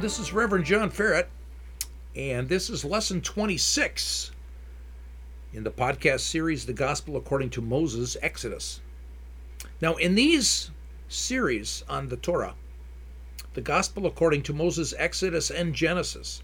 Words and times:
This 0.00 0.18
is 0.18 0.34
Reverend 0.34 0.66
John 0.66 0.90
Ferret, 0.90 1.30
and 2.14 2.50
this 2.50 2.68
is 2.68 2.84
lesson 2.84 3.22
26 3.22 4.30
in 5.54 5.64
the 5.64 5.70
podcast 5.70 6.20
series, 6.20 6.66
The 6.66 6.74
Gospel 6.74 7.16
According 7.16 7.48
to 7.50 7.62
Moses 7.62 8.14
Exodus. 8.20 8.82
Now, 9.80 9.94
in 9.94 10.14
these 10.14 10.70
series 11.08 11.82
on 11.88 12.08
the 12.08 12.18
Torah, 12.18 12.56
the 13.54 13.62
Gospel 13.62 14.04
According 14.04 14.42
to 14.42 14.52
Moses 14.52 14.92
Exodus 14.98 15.50
and 15.50 15.74
Genesis, 15.74 16.42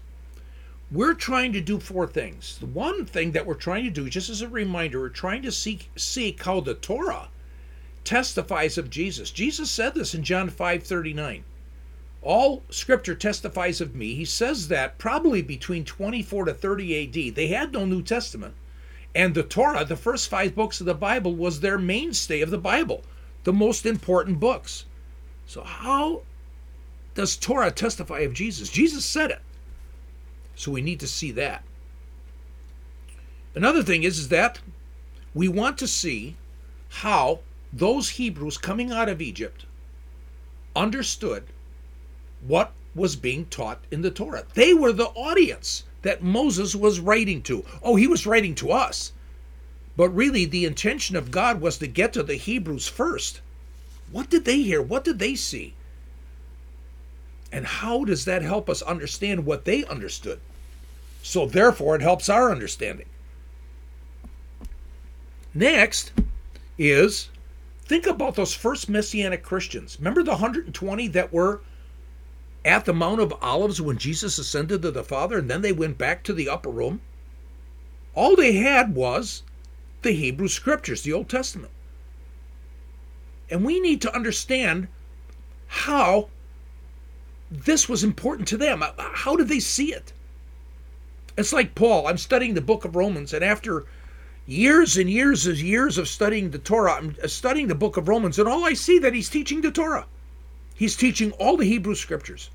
we're 0.91 1.13
trying 1.13 1.53
to 1.53 1.61
do 1.61 1.79
four 1.79 2.07
things. 2.07 2.57
The 2.57 2.65
one 2.65 3.05
thing 3.05 3.33
that 3.33 3.45
we're 3.45 3.53
trying 3.53 3.83
to 3.83 3.91
do, 3.91 4.09
just 4.09 4.31
as 4.31 4.41
a 4.41 4.49
reminder, 4.49 4.99
we're 4.99 5.09
trying 5.09 5.43
to 5.43 5.51
seek, 5.51 5.91
seek 5.95 6.41
how 6.41 6.59
the 6.59 6.73
Torah 6.73 7.29
testifies 8.03 8.79
of 8.79 8.89
Jesus. 8.89 9.29
Jesus 9.29 9.69
said 9.69 9.93
this 9.93 10.15
in 10.15 10.23
John 10.23 10.49
5 10.49 10.81
39 10.81 11.43
all 12.23 12.63
scripture 12.69 13.15
testifies 13.15 13.81
of 13.81 13.95
me. 13.95 14.15
He 14.15 14.25
says 14.25 14.67
that 14.69 14.97
probably 14.97 15.41
between 15.41 15.85
24 15.85 16.45
to 16.45 16.53
30 16.53 17.29
AD. 17.29 17.35
They 17.35 17.47
had 17.47 17.73
no 17.73 17.85
New 17.85 18.01
Testament. 18.01 18.55
And 19.15 19.35
the 19.35 19.43
Torah, 19.43 19.85
the 19.85 19.95
first 19.95 20.29
five 20.29 20.55
books 20.55 20.79
of 20.79 20.85
the 20.85 20.95
Bible, 20.95 21.35
was 21.35 21.59
their 21.59 21.77
mainstay 21.77 22.41
of 22.41 22.49
the 22.49 22.57
Bible, 22.57 23.03
the 23.43 23.53
most 23.53 23.85
important 23.85 24.39
books. 24.39 24.85
So, 25.45 25.63
how 25.63 26.23
does 27.13 27.35
Torah 27.35 27.71
testify 27.71 28.19
of 28.19 28.33
Jesus? 28.33 28.69
Jesus 28.69 29.05
said 29.05 29.29
it. 29.29 29.41
So, 30.55 30.71
we 30.71 30.81
need 30.81 30.99
to 31.01 31.07
see 31.07 31.31
that. 31.31 31.63
Another 33.53 33.83
thing 33.83 34.03
is, 34.03 34.17
is 34.17 34.29
that 34.29 34.61
we 35.35 35.47
want 35.47 35.77
to 35.77 35.87
see 35.87 36.35
how 36.89 37.41
those 37.71 38.09
Hebrews 38.09 38.57
coming 38.57 38.91
out 38.91 39.09
of 39.09 39.21
Egypt 39.21 39.65
understood 40.75 41.43
what 42.45 42.71
was 42.95 43.15
being 43.15 43.45
taught 43.45 43.83
in 43.91 44.01
the 44.01 44.11
Torah. 44.11 44.45
They 44.53 44.73
were 44.73 44.91
the 44.91 45.07
audience 45.07 45.83
that 46.03 46.23
Moses 46.23 46.75
was 46.75 46.99
writing 46.99 47.41
to. 47.43 47.65
Oh, 47.81 47.95
he 47.95 48.07
was 48.07 48.27
writing 48.27 48.55
to 48.55 48.71
us. 48.71 49.13
But 49.95 50.09
really, 50.09 50.45
the 50.45 50.65
intention 50.65 51.15
of 51.15 51.31
God 51.31 51.61
was 51.61 51.77
to 51.77 51.87
get 51.87 52.13
to 52.13 52.23
the 52.23 52.35
Hebrews 52.35 52.87
first. 52.87 53.41
What 54.11 54.29
did 54.29 54.45
they 54.45 54.61
hear? 54.61 54.81
What 54.81 55.03
did 55.03 55.19
they 55.19 55.35
see? 55.35 55.73
And 57.51 57.65
how 57.65 58.03
does 58.03 58.25
that 58.25 58.41
help 58.41 58.69
us 58.69 58.81
understand 58.81 59.45
what 59.45 59.65
they 59.65 59.85
understood? 59.85 60.39
So, 61.21 61.45
therefore, 61.45 61.95
it 61.95 62.01
helps 62.01 62.27
our 62.27 62.51
understanding. 62.51 63.05
Next 65.53 66.11
is 66.79 67.29
think 67.85 68.07
about 68.07 68.35
those 68.35 68.55
first 68.55 68.89
Messianic 68.89 69.43
Christians. 69.43 69.97
Remember 69.99 70.23
the 70.23 70.31
120 70.31 71.07
that 71.09 71.31
were 71.31 71.61
at 72.65 72.85
the 72.85 72.93
Mount 72.93 73.19
of 73.19 73.33
Olives 73.41 73.81
when 73.81 73.97
Jesus 73.97 74.37
ascended 74.37 74.81
to 74.81 74.91
the 74.91 75.03
Father 75.03 75.37
and 75.37 75.49
then 75.49 75.61
they 75.61 75.71
went 75.71 75.97
back 75.97 76.23
to 76.23 76.33
the 76.33 76.49
upper 76.49 76.69
room? 76.69 77.01
All 78.15 78.35
they 78.35 78.53
had 78.53 78.95
was 78.95 79.43
the 80.01 80.11
Hebrew 80.11 80.47
Scriptures, 80.47 81.01
the 81.01 81.13
Old 81.13 81.29
Testament. 81.29 81.71
And 83.49 83.65
we 83.65 83.79
need 83.79 84.01
to 84.01 84.15
understand 84.15 84.87
how 85.67 86.29
this 87.51 87.87
was 87.87 88.03
important 88.03 88.47
to 88.49 88.57
them. 88.57 88.83
How 88.97 89.35
did 89.35 89.47
they 89.47 89.59
see 89.59 89.93
it? 89.93 90.13
It's 91.37 91.53
like 91.53 91.75
Paul. 91.75 92.07
I'm 92.07 92.17
studying 92.17 92.53
the 92.53 92.61
book 92.61 92.85
of 92.85 92.95
Romans, 92.95 93.33
and 93.33 93.43
after 93.43 93.85
years 94.45 94.97
and 94.97 95.09
years 95.09 95.47
and 95.47 95.57
years 95.57 95.97
of 95.97 96.07
studying 96.07 96.51
the 96.51 96.59
Torah, 96.59 96.93
I'm 96.93 97.15
studying 97.27 97.67
the 97.67 97.75
book 97.75 97.97
of 97.97 98.07
Romans, 98.07 98.37
and 98.39 98.47
all 98.47 98.65
I 98.65 98.73
see 98.73 98.99
that 98.99 99.13
he's 99.13 99.29
teaching 99.29 99.61
the 99.61 99.71
Torah. 99.71 100.05
He's 100.83 100.97
teaching 100.97 101.31
all 101.39 101.55
the 101.55 101.63
Hebrew 101.63 101.95
scriptures. 101.95 102.49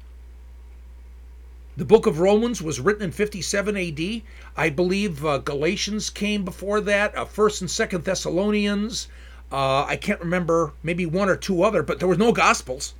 The 1.78 1.86
book 1.86 2.04
of 2.04 2.20
Romans 2.20 2.60
was 2.60 2.78
written 2.78 3.04
in 3.04 3.10
57 3.10 3.74
AD. 3.74 4.22
I 4.54 4.68
believe 4.68 5.24
uh, 5.24 5.38
Galatians 5.38 6.10
came 6.10 6.44
before 6.44 6.82
that, 6.82 7.16
uh, 7.16 7.24
1st 7.24 7.60
and 7.62 7.70
2nd 7.70 8.04
Thessalonians. 8.04 9.08
Uh, 9.50 9.84
I 9.84 9.96
can't 9.96 10.20
remember, 10.20 10.74
maybe 10.82 11.06
one 11.06 11.30
or 11.30 11.36
two 11.36 11.62
other, 11.62 11.82
but 11.82 12.00
there 12.00 12.06
was 12.06 12.18
no 12.18 12.32
Gospels. 12.32 12.92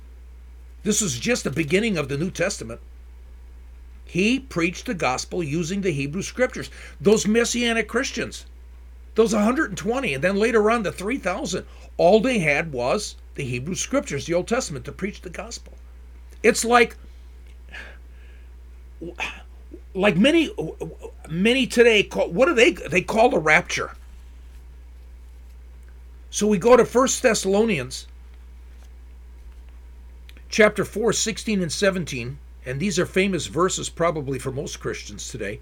This 0.81 0.99
is 0.99 1.19
just 1.19 1.43
the 1.43 1.51
beginning 1.51 1.95
of 1.95 2.09
the 2.09 2.17
New 2.17 2.31
Testament. 2.31 2.81
He 4.05 4.39
preached 4.39 4.87
the 4.87 4.95
gospel 4.95 5.43
using 5.43 5.81
the 5.81 5.91
Hebrew 5.91 6.23
scriptures. 6.23 6.71
Those 6.99 7.27
Messianic 7.27 7.87
Christians, 7.87 8.47
those 9.13 9.35
120, 9.35 10.11
and 10.11 10.23
then 10.23 10.37
later 10.37 10.71
on 10.71 10.81
the 10.81 10.91
3,000, 10.91 11.67
all 11.97 12.19
they 12.19 12.39
had 12.39 12.71
was 12.71 13.15
the 13.35 13.43
Hebrew 13.43 13.75
scriptures, 13.75 14.25
the 14.25 14.33
Old 14.33 14.47
Testament, 14.47 14.85
to 14.85 14.91
preach 14.91 15.21
the 15.21 15.29
gospel. 15.29 15.73
It's 16.43 16.65
like 16.65 16.95
like 19.93 20.17
many 20.17 20.49
many 21.29 21.65
today 21.65 22.03
call, 22.03 22.29
what 22.29 22.45
do 22.47 22.53
they 22.53 22.71
they 22.71 23.01
call 23.01 23.29
the 23.29 23.39
rapture 23.39 23.95
so 26.29 26.45
we 26.47 26.57
go 26.57 26.77
to 26.77 26.85
First 26.85 27.21
thessalonians 27.21 28.07
chapter 30.49 30.83
4 30.83 31.13
16 31.13 31.61
and 31.61 31.71
17 31.71 32.37
and 32.65 32.79
these 32.79 32.99
are 32.99 33.05
famous 33.05 33.47
verses 33.47 33.89
probably 33.89 34.37
for 34.37 34.51
most 34.51 34.79
christians 34.79 35.29
today 35.29 35.59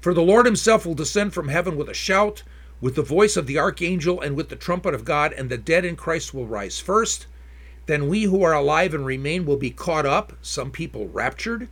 for 0.00 0.12
the 0.12 0.22
lord 0.22 0.46
himself 0.46 0.84
will 0.84 0.94
descend 0.94 1.32
from 1.32 1.48
heaven 1.48 1.76
with 1.76 1.88
a 1.88 1.94
shout 1.94 2.42
with 2.80 2.94
the 2.94 3.02
voice 3.02 3.36
of 3.36 3.46
the 3.46 3.58
archangel 3.58 4.20
and 4.20 4.36
with 4.36 4.48
the 4.48 4.56
trumpet 4.56 4.94
of 4.94 5.04
god 5.04 5.32
and 5.32 5.50
the 5.50 5.58
dead 5.58 5.84
in 5.84 5.96
christ 5.96 6.32
will 6.32 6.46
rise 6.46 6.78
first 6.78 7.26
then 7.86 8.08
we 8.08 8.24
who 8.24 8.42
are 8.42 8.54
alive 8.54 8.92
and 8.92 9.06
remain 9.06 9.46
will 9.46 9.56
be 9.56 9.70
caught 9.70 10.06
up 10.06 10.32
some 10.42 10.70
people 10.70 11.08
raptured 11.08 11.68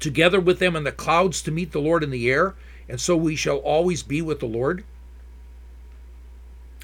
together 0.00 0.40
with 0.40 0.58
them 0.58 0.74
in 0.74 0.84
the 0.84 0.92
clouds 0.92 1.42
to 1.42 1.50
meet 1.50 1.72
the 1.72 1.80
Lord 1.80 2.02
in 2.02 2.10
the 2.10 2.30
air, 2.30 2.54
and 2.88 3.00
so 3.00 3.16
we 3.16 3.36
shall 3.36 3.58
always 3.58 4.02
be 4.02 4.22
with 4.22 4.40
the 4.40 4.46
Lord. 4.46 4.84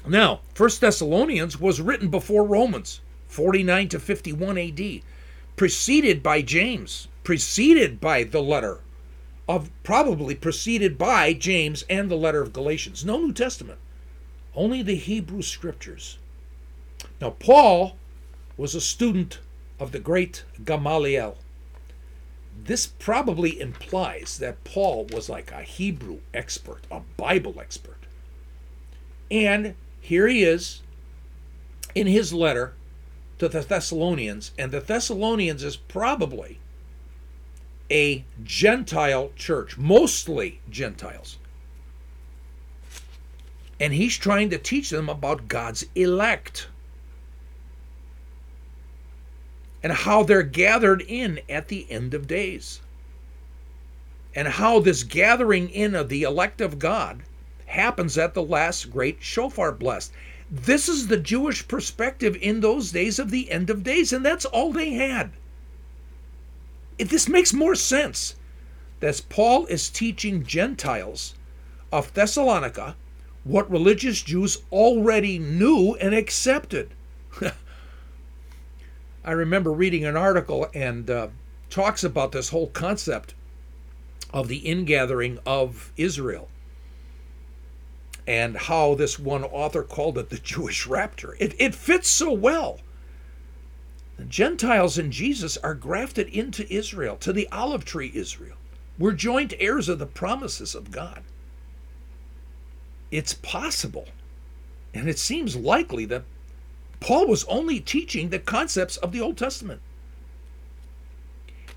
Now, 0.07 0.41
First 0.53 0.79
Thessalonians 0.79 1.59
was 1.59 1.81
written 1.81 2.09
before 2.09 2.45
Romans, 2.45 3.01
49 3.27 3.89
to 3.89 3.99
51 3.99 4.57
AD, 4.57 5.01
preceded 5.55 6.23
by 6.23 6.41
James, 6.41 7.07
preceded 7.23 7.99
by 7.99 8.23
the 8.23 8.41
letter 8.41 8.79
of 9.47 9.69
probably 9.83 10.35
preceded 10.35 10.97
by 10.97 11.33
James 11.33 11.85
and 11.89 12.09
the 12.09 12.15
letter 12.15 12.41
of 12.41 12.53
Galatians. 12.53 13.05
No 13.05 13.17
New 13.17 13.33
Testament, 13.33 13.79
only 14.55 14.81
the 14.81 14.95
Hebrew 14.95 15.41
scriptures. 15.41 16.17
Now, 17.21 17.31
Paul 17.31 17.95
was 18.57 18.75
a 18.75 18.81
student 18.81 19.39
of 19.79 19.91
the 19.91 19.99
great 19.99 20.43
Gamaliel 20.63 21.37
this 22.63 22.87
probably 22.87 23.59
implies 23.59 24.39
that 24.39 24.63
Paul 24.63 25.05
was 25.11 25.29
like 25.29 25.51
a 25.51 25.61
Hebrew 25.61 26.19
expert, 26.33 26.81
a 26.91 27.01
Bible 27.15 27.59
expert. 27.59 27.99
And 29.29 29.75
here 30.01 30.27
he 30.27 30.43
is 30.43 30.81
in 31.93 32.07
his 32.07 32.33
letter 32.33 32.73
to 33.39 33.47
the 33.47 33.61
Thessalonians, 33.61 34.51
and 34.57 34.71
the 34.71 34.79
Thessalonians 34.79 35.63
is 35.63 35.75
probably 35.75 36.59
a 37.89 38.25
Gentile 38.43 39.31
church, 39.35 39.77
mostly 39.77 40.59
Gentiles. 40.69 41.37
And 43.79 43.93
he's 43.93 44.17
trying 44.17 44.49
to 44.49 44.57
teach 44.57 44.89
them 44.89 45.07
about 45.09 45.47
God's 45.47 45.85
elect. 45.95 46.67
and 49.83 49.93
how 49.93 50.23
they're 50.23 50.43
gathered 50.43 51.01
in 51.01 51.39
at 51.47 51.67
the 51.67 51.89
end 51.89 52.13
of 52.13 52.27
days. 52.27 52.81
And 54.35 54.47
how 54.47 54.79
this 54.79 55.03
gathering 55.03 55.69
in 55.69 55.95
of 55.95 56.09
the 56.09 56.23
elect 56.23 56.61
of 56.61 56.79
God 56.79 57.21
happens 57.67 58.17
at 58.17 58.33
the 58.33 58.43
last 58.43 58.91
great 58.91 59.19
shofar 59.21 59.71
blast. 59.71 60.11
This 60.51 60.89
is 60.89 61.07
the 61.07 61.17
Jewish 61.17 61.67
perspective 61.67 62.37
in 62.41 62.59
those 62.59 62.91
days 62.91 63.19
of 63.19 63.31
the 63.31 63.51
end 63.51 63.69
of 63.69 63.83
days, 63.83 64.13
and 64.13 64.25
that's 64.25 64.45
all 64.45 64.71
they 64.73 64.91
had. 64.91 65.31
If 66.97 67.09
this 67.09 67.29
makes 67.29 67.53
more 67.53 67.75
sense 67.75 68.35
that 68.99 69.21
Paul 69.29 69.65
is 69.67 69.89
teaching 69.89 70.43
Gentiles 70.43 71.35
of 71.91 72.13
Thessalonica 72.13 72.95
what 73.43 73.69
religious 73.71 74.21
Jews 74.21 74.63
already 74.71 75.39
knew 75.39 75.95
and 75.95 76.13
accepted. 76.13 76.89
I 79.23 79.31
remember 79.31 79.71
reading 79.71 80.05
an 80.05 80.17
article 80.17 80.67
and 80.73 81.09
uh, 81.09 81.27
talks 81.69 82.03
about 82.03 82.31
this 82.31 82.49
whole 82.49 82.67
concept 82.67 83.33
of 84.33 84.47
the 84.47 84.57
ingathering 84.57 85.39
of 85.45 85.91
Israel 85.95 86.49
and 88.25 88.57
how 88.57 88.93
this 88.95 89.17
one 89.17 89.45
author 89.45 89.83
called 89.83 90.17
it 90.17 90.29
the 90.29 90.37
Jewish 90.37 90.85
rapture. 90.85 91.37
It, 91.39 91.55
it 91.57 91.73
fits 91.73 92.09
so 92.09 92.33
well. 92.33 92.79
The 94.17 94.25
Gentiles 94.25 94.97
in 94.97 95.11
Jesus 95.11 95.57
are 95.57 95.75
grafted 95.75 96.27
into 96.29 96.71
Israel, 96.73 97.17
to 97.17 97.33
the 97.33 97.47
olive 97.51 97.85
tree 97.85 98.11
Israel. 98.13 98.57
We're 98.97 99.13
joint 99.13 99.53
heirs 99.59 99.89
of 99.89 99.99
the 99.99 100.07
promises 100.07 100.75
of 100.75 100.91
God. 100.91 101.23
It's 103.11 103.33
possible, 103.33 104.07
and 104.93 105.07
it 105.09 105.19
seems 105.19 105.55
likely 105.55 106.05
that 106.05 106.23
Paul 106.99 107.27
was 107.27 107.45
only 107.45 107.79
teaching 107.79 108.29
the 108.29 108.39
concepts 108.39 108.97
of 108.97 109.11
the 109.11 109.21
Old 109.21 109.37
Testament. 109.37 109.81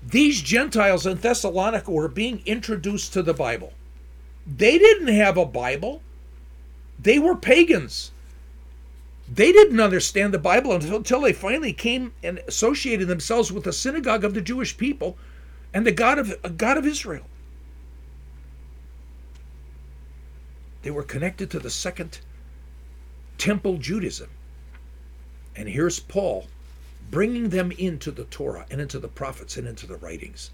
these 0.03 0.41
Gentiles 0.41 1.05
in 1.05 1.17
Thessalonica 1.17 1.91
were 1.91 2.07
being 2.07 2.41
introduced 2.45 3.13
to 3.13 3.21
the 3.23 3.33
Bible. 3.33 3.73
They 4.47 4.79
didn't 4.79 5.09
have 5.09 5.37
a 5.37 5.45
Bible, 5.45 6.01
they 6.99 7.19
were 7.19 7.35
pagans. 7.35 8.11
They 9.33 9.53
didn't 9.53 9.79
understand 9.79 10.33
the 10.33 10.39
Bible 10.39 10.73
until 10.73 11.21
they 11.21 11.31
finally 11.31 11.71
came 11.71 12.11
and 12.21 12.39
associated 12.49 13.07
themselves 13.07 13.49
with 13.49 13.63
the 13.63 13.71
synagogue 13.71 14.25
of 14.25 14.33
the 14.33 14.41
Jewish 14.41 14.75
people 14.75 15.17
and 15.73 15.87
the 15.87 15.93
God 15.93 16.19
of 16.19 16.57
God 16.57 16.77
of 16.77 16.85
Israel. 16.85 17.25
They 20.81 20.91
were 20.91 21.03
connected 21.03 21.49
to 21.51 21.59
the 21.59 21.69
second 21.69 22.19
temple 23.37 23.77
Judaism. 23.77 24.29
And 25.55 25.69
here's 25.69 26.01
Paul 26.01 26.47
bringing 27.09 27.49
them 27.49 27.71
into 27.71 28.11
the 28.11 28.25
Torah 28.25 28.65
and 28.69 28.81
into 28.81 28.99
the 28.99 29.07
prophets 29.07 29.55
and 29.55 29.65
into 29.65 29.87
the 29.87 29.95
writings 29.97 30.51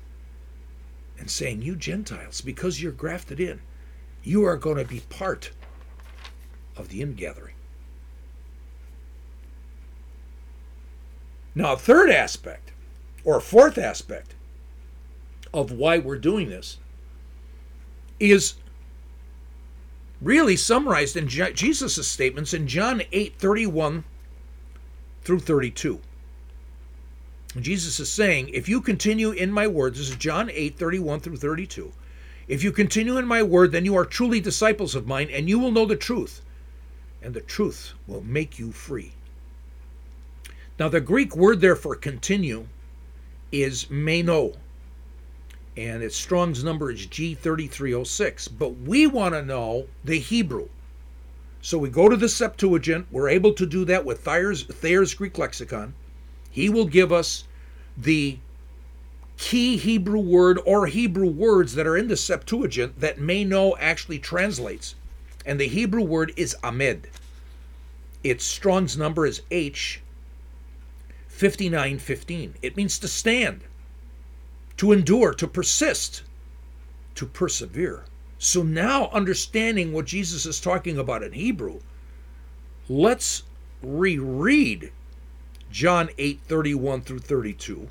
and 1.18 1.32
saying, 1.32 1.64
You 1.64 1.76
Gentiles, 1.76 2.42
because 2.42 2.80
you're 2.82 2.92
grafted 2.92 3.40
in, 3.40 3.60
you 4.24 4.44
are 4.44 4.58
going 4.58 4.78
to 4.78 4.86
be 4.86 5.00
part 5.10 5.50
of 6.76 6.90
the 6.90 7.02
ingathering. 7.02 7.57
Now, 11.58 11.74
a 11.74 11.76
third 11.76 12.12
aspect, 12.12 12.72
or 13.24 13.38
a 13.38 13.42
fourth 13.42 13.80
aspect 13.80 14.36
of 15.52 15.72
why 15.72 15.98
we're 15.98 16.20
doing 16.20 16.50
this 16.50 16.78
is 18.20 18.58
really 20.22 20.56
summarized 20.56 21.18
in 21.18 21.28
Jesus' 21.28 22.08
statements 22.08 22.54
in 22.54 22.68
John 22.68 23.02
8 23.12 23.40
31 23.40 24.04
through 25.24 25.40
32. 25.40 26.00
Jesus 27.60 28.00
is 28.00 28.12
saying, 28.12 28.50
If 28.50 28.70
you 28.70 28.80
continue 28.80 29.32
in 29.32 29.52
my 29.52 29.66
word, 29.66 29.96
this 29.96 30.10
is 30.10 30.16
John 30.16 30.52
8 30.52 30.78
31 30.78 31.22
through 31.22 31.38
32. 31.38 31.92
If 32.48 32.64
you 32.64 32.72
continue 32.72 33.18
in 33.18 33.26
my 33.26 33.42
word, 33.42 33.72
then 33.72 33.84
you 33.84 33.96
are 33.96 34.06
truly 34.06 34.40
disciples 34.40 34.94
of 34.94 35.08
mine, 35.08 35.30
and 35.32 35.50
you 35.50 35.58
will 35.58 35.72
know 35.72 35.88
the 35.88 35.96
truth, 35.96 36.44
and 37.20 37.34
the 37.34 37.42
truth 37.42 37.94
will 38.06 38.22
make 38.22 38.60
you 38.60 38.72
free. 38.72 39.14
Now, 40.80 40.90
the 40.90 41.02
Greek 41.02 41.36
word 41.36 41.60
there 41.60 41.76
for 41.76 41.96
continue 41.96 42.68
is 43.52 43.90
meno, 43.90 44.54
and 45.76 46.04
its 46.04 46.16
Strong's 46.16 46.64
number 46.64 46.92
is 46.92 47.08
G3306. 47.08 48.50
But 48.58 48.78
we 48.78 49.08
want 49.08 49.34
to 49.34 49.42
know 49.42 49.88
the 50.04 50.20
Hebrew. 50.20 50.70
So 51.62 51.80
we 51.80 51.90
go 51.90 52.08
to 52.08 52.16
the 52.16 52.30
Septuagint. 52.30 53.08
We're 53.10 53.30
able 53.30 53.54
to 53.54 53.66
do 53.66 53.86
that 53.86 54.06
with 54.06 54.20
Thayer's, 54.20 54.64
Thayer's 54.64 55.16
Greek 55.16 55.40
lexicon. 55.40 55.96
He 56.52 56.70
will 56.70 56.86
give 56.86 57.12
us 57.12 57.46
the 57.98 58.38
key 59.38 59.78
Hebrew 59.78 60.20
word 60.20 60.60
or 60.64 60.86
Hebrew 60.86 61.28
words 61.28 61.74
that 61.74 61.88
are 61.88 61.98
in 61.98 62.08
the 62.08 62.18
Septuagint 62.18 63.00
that 63.00 63.20
meno 63.20 63.76
actually 63.78 64.20
translates. 64.20 64.94
And 65.44 65.60
the 65.60 65.68
Hebrew 65.68 66.04
word 66.04 66.34
is 66.38 66.56
Amed. 66.64 67.06
Its 68.24 68.44
Strong's 68.44 68.96
number 68.96 69.26
is 69.26 69.42
H 69.50 70.02
5915. 71.38 72.56
It 72.64 72.76
means 72.76 72.98
to 72.98 73.08
stand, 73.08 73.62
to 74.78 74.92
endure, 74.92 75.36
to 75.36 75.48
persist, 75.48 76.24
to 77.14 77.28
persevere. 77.28 78.06
So 78.40 78.64
now, 78.64 79.10
understanding 79.10 79.94
what 79.94 80.06
Jesus 80.06 80.48
is 80.48 80.60
talking 80.60 80.98
about 80.98 81.22
in 81.22 81.34
Hebrew, 81.34 81.80
let's 82.90 83.44
reread 83.84 84.92
John 85.72 86.10
8 86.18 86.40
31 86.48 87.02
through 87.02 87.20
32 87.20 87.90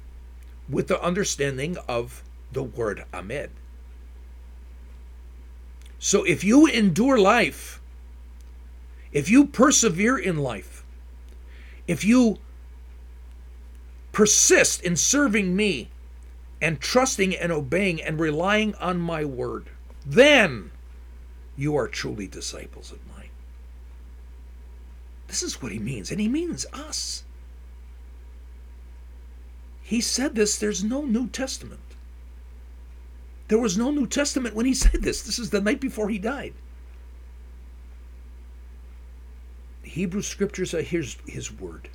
with 0.69 0.89
the 0.89 1.01
understanding 1.01 1.77
of 1.89 2.25
the 2.51 2.65
word 2.65 3.05
Amed. 3.13 3.51
So 6.01 6.25
if 6.25 6.43
you 6.43 6.67
endure 6.67 7.19
life, 7.19 7.81
if 9.13 9.31
you 9.31 9.47
persevere 9.47 10.19
in 10.19 10.39
life, 10.39 10.85
if 11.87 12.05
you 12.05 12.39
persist 14.17 14.81
in 14.81 14.97
serving 14.97 15.55
me 15.55 15.91
and 16.59 16.81
trusting 16.81 17.37
and 17.37 17.53
obeying 17.53 18.01
and 18.01 18.19
relying 18.19 18.75
on 18.77 18.99
my 18.99 19.23
word, 19.23 19.67
then 20.07 20.71
you 21.55 21.77
are 21.77 21.87
truly 21.87 22.27
disciples 22.27 22.91
of 22.91 22.99
mine. 23.15 23.29
This 25.27 25.43
is 25.43 25.61
what 25.61 25.71
he 25.71 25.79
means, 25.79 26.11
and 26.11 26.19
he 26.19 26.29
means 26.29 26.65
us. 26.73 27.25
He 29.83 30.01
said 30.01 30.35
this, 30.35 30.57
there's 30.57 30.83
no 30.83 31.03
New 31.03 31.29
Testament. 31.29 31.81
There 33.49 33.59
was 33.59 33.77
no 33.77 33.91
New 33.91 34.07
Testament 34.07 34.55
when 34.55 34.65
he 34.65 34.73
said 34.85 35.03
this. 35.03 35.21
This 35.21 35.39
is 35.39 35.51
the 35.51 35.61
night 35.61 35.79
before 35.79 36.09
he 36.09 36.19
died. 36.19 36.55
The 39.83 39.91
Hebrew 39.91 40.23
scriptures 40.23 40.73
are 40.73 40.81
his, 40.81 41.19
his 41.27 41.53
word. 41.53 41.91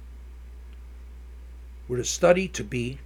We're 1.92 1.98
to 1.98 2.06
study 2.06 2.48
to 2.48 2.64
be 2.64 3.00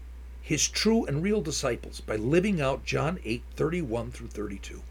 his 0.43 0.67
true 0.67 1.07
and 1.07 1.23
real 1.23 1.41
disciples 1.41 2.01
by 2.01 2.17
living 2.17 2.61
out 2.61 2.85
John 2.85 3.17
8 3.25 3.41
31 3.55 4.11
through 4.11 4.27
32. 4.27 4.83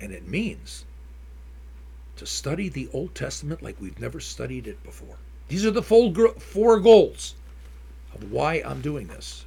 And 0.00 0.10
it 0.10 0.26
means 0.26 0.86
to 2.16 2.24
study 2.24 2.70
the 2.70 2.88
Old 2.94 3.14
Testament 3.14 3.62
like 3.62 3.78
we've 3.78 4.00
never 4.00 4.20
studied 4.20 4.66
it 4.66 4.82
before. 4.82 5.16
These 5.48 5.66
are 5.66 5.70
the 5.70 5.82
four 5.82 6.80
goals 6.80 7.34
of 8.14 8.32
why 8.32 8.62
I'm 8.64 8.80
doing 8.80 9.08
this. 9.08 9.44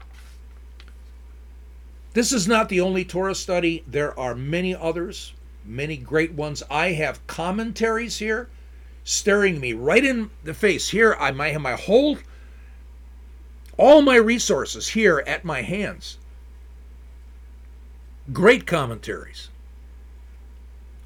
This 2.14 2.32
is 2.32 2.48
not 2.48 2.70
the 2.70 2.82
only 2.82 3.04
Torah 3.04 3.34
study. 3.34 3.84
There 3.88 4.16
are 4.20 4.36
many 4.36 4.76
others, 4.76 5.34
many 5.66 5.98
great 5.98 6.34
ones. 6.34 6.62
I 6.70 6.92
have 6.92 7.26
commentaries 7.26 8.20
here 8.20 8.50
staring 9.04 9.60
me 9.60 9.74
right 9.74 10.06
in 10.06 10.30
the 10.44 10.54
face. 10.54 10.90
Here, 10.90 11.18
I 11.20 11.32
might 11.32 11.54
have 11.54 11.62
my 11.64 11.74
whole, 11.74 12.20
all 13.78 14.02
my 14.02 14.16
resources 14.16 14.90
here 14.90 15.24
at 15.28 15.46
my 15.46 15.62
hands. 15.62 16.18
Great 18.32 18.66
commentaries. 18.66 19.50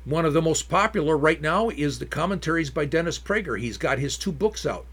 One 0.05 0.25
of 0.25 0.33
the 0.33 0.41
most 0.41 0.69
popular 0.69 1.17
right 1.17 1.41
now 1.41 1.69
is 1.69 1.99
the 1.99 2.05
commentaries 2.05 2.69
by 2.69 2.85
Dennis 2.85 3.19
Prager. 3.19 3.59
He's 3.59 3.77
got 3.77 3.99
his 3.99 4.17
two 4.17 4.31
books 4.31 4.65
out 4.65 4.85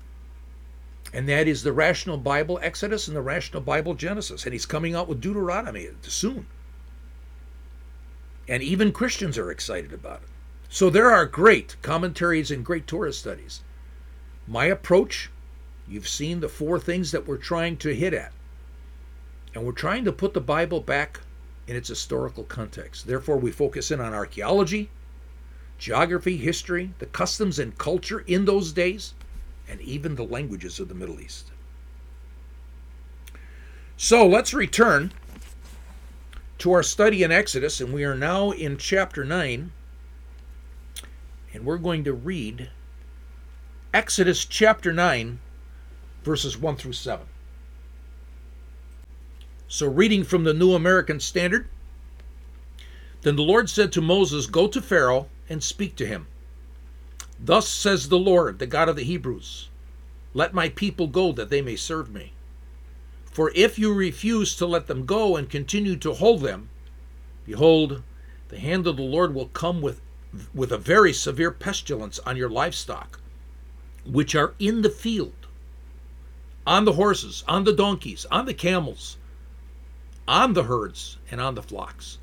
and 1.12 1.28
that 1.28 1.48
is 1.48 1.62
the 1.62 1.72
Rational 1.72 2.18
Bible 2.18 2.58
Exodus 2.62 3.08
and 3.08 3.16
the 3.16 3.22
Rational 3.22 3.62
Bible 3.62 3.94
Genesis. 3.94 4.44
And 4.44 4.52
he's 4.52 4.66
coming 4.66 4.94
out 4.94 5.08
with 5.08 5.20
Deuteronomy 5.20 5.88
soon. 6.02 6.46
And 8.48 8.62
even 8.62 8.92
Christians 8.92 9.38
are 9.38 9.50
excited 9.50 9.92
about 9.92 10.22
it. 10.22 10.28
So 10.68 10.90
there 10.90 11.10
are 11.10 11.24
great 11.24 11.76
commentaries 11.80 12.50
and 12.50 12.64
great 12.64 12.86
Torah 12.86 13.12
studies. 13.12 13.62
My 14.46 14.66
approach, 14.66 15.30
you've 15.88 16.08
seen 16.08 16.40
the 16.40 16.48
four 16.48 16.78
things 16.78 17.12
that 17.12 17.26
we're 17.26 17.36
trying 17.36 17.76
to 17.78 17.94
hit 17.94 18.14
at. 18.14 18.32
And 19.54 19.64
we're 19.64 19.72
trying 19.72 20.04
to 20.04 20.12
put 20.12 20.34
the 20.34 20.40
Bible 20.40 20.80
back 20.80 21.20
in 21.66 21.76
its 21.76 21.88
historical 21.88 22.44
context. 22.44 23.06
Therefore, 23.06 23.36
we 23.36 23.50
focus 23.50 23.90
in 23.90 24.00
on 24.00 24.14
archaeology, 24.14 24.90
geography, 25.78 26.36
history, 26.36 26.92
the 26.98 27.06
customs 27.06 27.58
and 27.58 27.76
culture 27.78 28.20
in 28.26 28.44
those 28.44 28.72
days 28.72 29.14
and 29.68 29.80
even 29.80 30.14
the 30.14 30.24
languages 30.24 30.78
of 30.78 30.88
the 30.88 30.94
Middle 30.94 31.20
East. 31.20 31.50
So 33.96 34.26
let's 34.26 34.54
return 34.54 35.12
to 36.58 36.72
our 36.72 36.82
study 36.82 37.22
in 37.22 37.32
Exodus, 37.32 37.80
and 37.80 37.92
we 37.92 38.04
are 38.04 38.14
now 38.14 38.50
in 38.50 38.76
chapter 38.76 39.24
9, 39.24 39.72
and 41.52 41.64
we're 41.64 41.78
going 41.78 42.04
to 42.04 42.12
read 42.12 42.70
Exodus 43.92 44.44
chapter 44.44 44.92
9, 44.92 45.38
verses 46.26 46.58
1 46.58 46.74
through 46.74 46.92
7. 46.92 47.24
So, 49.68 49.86
reading 49.86 50.24
from 50.24 50.42
the 50.42 50.52
New 50.52 50.74
American 50.74 51.20
Standard, 51.20 51.68
then 53.22 53.36
the 53.36 53.42
Lord 53.42 53.70
said 53.70 53.92
to 53.92 54.00
Moses, 54.00 54.46
Go 54.46 54.66
to 54.66 54.82
Pharaoh 54.82 55.28
and 55.48 55.62
speak 55.62 55.94
to 55.96 56.06
him 56.06 56.26
Thus 57.38 57.68
says 57.68 58.08
the 58.08 58.18
Lord, 58.18 58.58
the 58.58 58.66
God 58.66 58.88
of 58.88 58.96
the 58.96 59.04
Hebrews 59.04 59.68
Let 60.34 60.52
my 60.52 60.68
people 60.68 61.06
go 61.06 61.30
that 61.30 61.48
they 61.48 61.62
may 61.62 61.76
serve 61.76 62.12
me. 62.12 62.32
For 63.30 63.52
if 63.54 63.78
you 63.78 63.92
refuse 63.92 64.56
to 64.56 64.66
let 64.66 64.88
them 64.88 65.06
go 65.06 65.36
and 65.36 65.48
continue 65.48 65.94
to 65.96 66.14
hold 66.14 66.40
them, 66.40 66.70
behold, 67.44 68.02
the 68.48 68.58
hand 68.58 68.88
of 68.88 68.96
the 68.96 69.02
Lord 69.02 69.32
will 69.32 69.46
come 69.46 69.80
with, 69.80 70.00
with 70.52 70.72
a 70.72 70.78
very 70.78 71.12
severe 71.12 71.52
pestilence 71.52 72.18
on 72.20 72.36
your 72.36 72.48
livestock, 72.48 73.20
which 74.04 74.34
are 74.34 74.54
in 74.58 74.82
the 74.82 74.90
field, 74.90 75.45
on 76.66 76.84
the 76.84 76.94
horses, 76.94 77.44
on 77.46 77.64
the 77.64 77.72
donkeys, 77.72 78.26
on 78.30 78.44
the 78.46 78.54
camels, 78.54 79.16
on 80.26 80.54
the 80.54 80.64
herds, 80.64 81.16
and 81.30 81.40
on 81.40 81.54
the 81.54 81.62
flocks. 81.62 82.18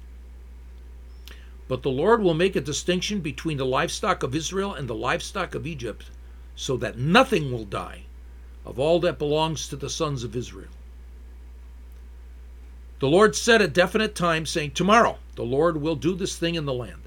But 1.69 1.81
the 1.81 1.89
Lord 1.89 2.21
will 2.21 2.33
make 2.33 2.55
a 2.55 2.61
distinction 2.61 3.21
between 3.21 3.57
the 3.57 3.65
livestock 3.65 4.21
of 4.21 4.35
Israel 4.35 4.73
and 4.73 4.89
the 4.89 4.95
livestock 4.95 5.55
of 5.55 5.65
Egypt, 5.65 6.11
so 6.55 6.75
that 6.77 6.97
nothing 6.97 7.51
will 7.51 7.63
die 7.63 8.03
of 8.65 8.77
all 8.77 8.99
that 8.99 9.17
belongs 9.17 9.67
to 9.67 9.75
the 9.75 9.89
sons 9.89 10.23
of 10.23 10.35
Israel. 10.35 10.71
The 12.99 13.07
Lord 13.07 13.35
set 13.35 13.61
a 13.61 13.67
definite 13.67 14.13
time, 14.13 14.45
saying, 14.45 14.71
Tomorrow 14.71 15.17
the 15.35 15.43
Lord 15.43 15.77
will 15.81 15.95
do 15.95 16.15
this 16.15 16.37
thing 16.37 16.55
in 16.55 16.65
the 16.65 16.73
land. 16.73 17.01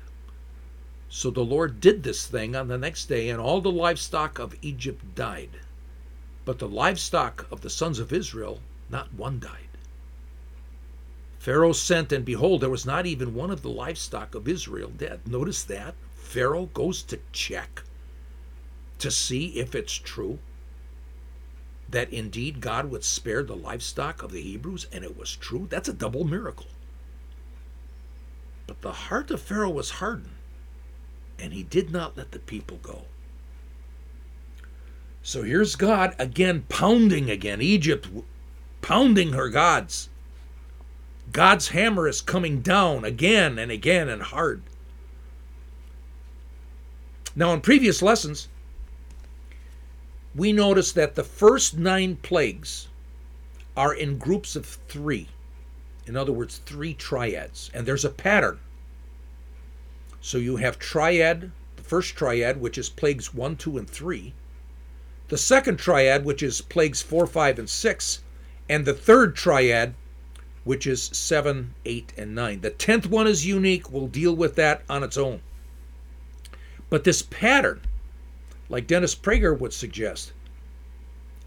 So 1.08 1.30
the 1.30 1.44
Lord 1.44 1.80
did 1.80 2.02
this 2.02 2.26
thing 2.26 2.56
on 2.56 2.68
the 2.68 2.76
next 2.76 3.06
day, 3.06 3.28
and 3.28 3.40
all 3.40 3.60
the 3.60 3.70
livestock 3.70 4.38
of 4.38 4.56
Egypt 4.62 5.14
died. 5.14 5.60
But 6.46 6.60
the 6.60 6.68
livestock 6.68 7.46
of 7.50 7.60
the 7.60 7.68
sons 7.68 7.98
of 7.98 8.12
Israel, 8.12 8.60
not 8.88 9.12
one 9.12 9.40
died. 9.40 9.68
Pharaoh 11.38 11.72
sent, 11.72 12.12
and 12.12 12.24
behold, 12.24 12.60
there 12.60 12.70
was 12.70 12.86
not 12.86 13.04
even 13.04 13.34
one 13.34 13.50
of 13.50 13.62
the 13.62 13.68
livestock 13.68 14.34
of 14.34 14.48
Israel 14.48 14.90
dead. 14.96 15.26
Notice 15.26 15.62
that. 15.64 15.94
Pharaoh 16.14 16.66
goes 16.66 17.02
to 17.04 17.18
check 17.32 17.82
to 18.98 19.10
see 19.10 19.58
if 19.58 19.74
it's 19.74 19.94
true 19.94 20.38
that 21.88 22.12
indeed 22.12 22.60
God 22.60 22.90
would 22.90 23.04
spare 23.04 23.42
the 23.42 23.56
livestock 23.56 24.22
of 24.22 24.32
the 24.32 24.42
Hebrews, 24.42 24.86
and 24.92 25.04
it 25.04 25.16
was 25.16 25.36
true. 25.36 25.66
That's 25.68 25.88
a 25.88 25.92
double 25.92 26.24
miracle. 26.24 26.66
But 28.66 28.82
the 28.82 28.92
heart 28.92 29.30
of 29.30 29.40
Pharaoh 29.40 29.70
was 29.70 29.90
hardened, 29.90 30.34
and 31.38 31.52
he 31.52 31.62
did 31.62 31.90
not 31.90 32.16
let 32.16 32.32
the 32.32 32.40
people 32.40 32.78
go. 32.78 33.06
So 35.26 35.42
here's 35.42 35.74
God 35.74 36.14
again 36.20 36.66
pounding 36.68 37.28
again, 37.32 37.60
Egypt 37.60 38.06
pounding 38.80 39.32
her 39.32 39.48
gods. 39.48 40.08
God's 41.32 41.70
hammer 41.70 42.06
is 42.06 42.20
coming 42.20 42.60
down 42.60 43.04
again 43.04 43.58
and 43.58 43.72
again 43.72 44.08
and 44.08 44.22
hard. 44.22 44.62
Now, 47.34 47.52
in 47.52 47.60
previous 47.60 48.02
lessons, 48.02 48.46
we 50.32 50.52
noticed 50.52 50.94
that 50.94 51.16
the 51.16 51.24
first 51.24 51.76
nine 51.76 52.14
plagues 52.22 52.86
are 53.76 53.92
in 53.92 54.18
groups 54.18 54.54
of 54.54 54.78
three. 54.86 55.26
In 56.06 56.16
other 56.16 56.30
words, 56.30 56.60
three 56.66 56.94
triads. 56.94 57.68
And 57.74 57.84
there's 57.84 58.04
a 58.04 58.10
pattern. 58.10 58.60
So 60.20 60.38
you 60.38 60.58
have 60.58 60.78
triad, 60.78 61.50
the 61.74 61.82
first 61.82 62.14
triad, 62.14 62.60
which 62.60 62.78
is 62.78 62.88
plagues 62.88 63.34
one, 63.34 63.56
two, 63.56 63.76
and 63.76 63.90
three. 63.90 64.32
The 65.28 65.38
second 65.38 65.78
triad, 65.78 66.24
which 66.24 66.42
is 66.42 66.60
plagues 66.60 67.02
four, 67.02 67.26
five, 67.26 67.58
and 67.58 67.68
six. 67.68 68.22
And 68.68 68.84
the 68.84 68.94
third 68.94 69.36
triad, 69.36 69.94
which 70.64 70.86
is 70.86 71.04
7, 71.12 71.74
8, 71.84 72.12
and 72.18 72.34
9. 72.34 72.60
The 72.60 72.72
10th 72.72 73.06
one 73.06 73.28
is 73.28 73.46
unique. 73.46 73.90
We'll 73.90 74.08
deal 74.08 74.34
with 74.34 74.56
that 74.56 74.82
on 74.88 75.04
its 75.04 75.16
own. 75.16 75.40
But 76.90 77.04
this 77.04 77.22
pattern, 77.22 77.80
like 78.68 78.88
Dennis 78.88 79.14
Prager 79.14 79.56
would 79.56 79.72
suggest, 79.72 80.32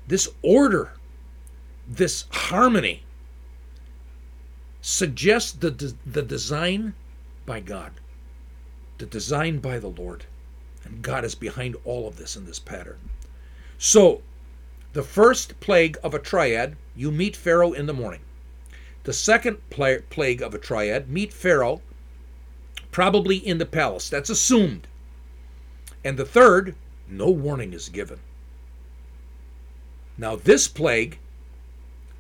this 0.08 0.30
order, 0.42 0.94
this 1.88 2.26
harmony, 2.32 3.04
suggests 4.82 5.52
the, 5.52 5.94
the 6.06 6.22
design 6.22 6.94
by 7.46 7.60
God, 7.60 7.92
the 8.98 9.06
design 9.06 9.60
by 9.60 9.80
the 9.80 9.90
Lord. 9.90 10.26
And 10.86 11.02
God 11.02 11.26
is 11.26 11.36
behind 11.36 11.76
all 11.84 12.08
of 12.08 12.16
this 12.16 12.38
in 12.38 12.46
this 12.46 12.60
pattern. 12.60 13.00
So, 13.82 14.22
the 14.92 15.04
first 15.04 15.58
plague 15.62 15.98
of 16.04 16.14
a 16.14 16.20
triad, 16.20 16.76
you 16.98 17.12
meet 17.12 17.38
Pharaoh 17.38 17.72
in 17.72 17.86
the 17.86 17.94
morning. 17.94 18.20
The 19.04 19.14
second 19.14 19.58
plague 19.70 20.42
of 20.42 20.54
a 20.54 20.60
triad, 20.60 21.10
meet 21.10 21.32
Pharaoh, 21.32 21.82
probably 22.92 23.38
in 23.38 23.58
the 23.58 23.66
palace. 23.66 24.10
That's 24.10 24.30
assumed. 24.30 24.86
And 26.04 26.18
the 26.18 26.26
third, 26.26 26.76
no 27.08 27.30
warning 27.30 27.72
is 27.72 27.88
given. 27.88 28.20
Now, 30.18 30.36
this 30.36 30.68
plague 30.68 31.18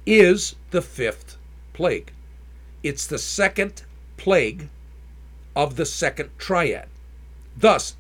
is 0.05 0.55
the 0.71 0.81
fifth 0.81 1.37
plague. 1.73 2.13
It's 2.83 3.05
the 3.05 3.19
second 3.19 3.83
plague 4.15 4.69
of 5.57 5.75
the 5.75 5.85
second 5.85 6.29
triad. 6.37 6.87
Thus, 7.57 7.97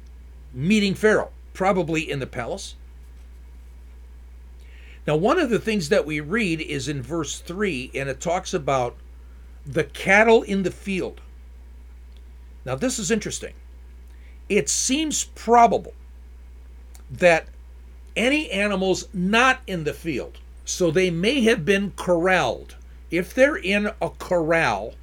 meeting 0.53 0.95
Pharaoh, 0.95 1.31
probably 1.53 2.09
in 2.09 2.19
the 2.19 2.25
palace, 2.25 2.75
now, 5.09 5.15
one 5.15 5.39
of 5.39 5.49
the 5.49 5.57
things 5.57 5.89
that 5.89 6.05
we 6.05 6.19
read 6.19 6.61
is 6.61 6.87
in 6.87 7.01
verse 7.01 7.39
3, 7.39 7.89
and 7.95 8.07
it 8.07 8.21
talks 8.21 8.53
about 8.53 8.95
the 9.65 9.83
cattle 9.83 10.43
in 10.43 10.61
the 10.61 10.69
field. 10.69 11.19
Now, 12.63 12.75
this 12.75 12.99
is 12.99 13.09
interesting. 13.09 13.53
It 14.49 14.69
seems 14.69 15.23
probable 15.23 15.95
that 17.09 17.47
any 18.15 18.51
animals 18.51 19.07
not 19.11 19.61
in 19.65 19.83
the 19.83 19.95
field, 19.95 20.37
so 20.63 20.91
they 20.91 21.09
may 21.09 21.41
have 21.41 21.65
been 21.65 21.91
corralled. 21.95 22.75
If 23.09 23.33
they're 23.33 23.57
in 23.57 23.89
a 23.99 24.11
corral, 24.11 24.93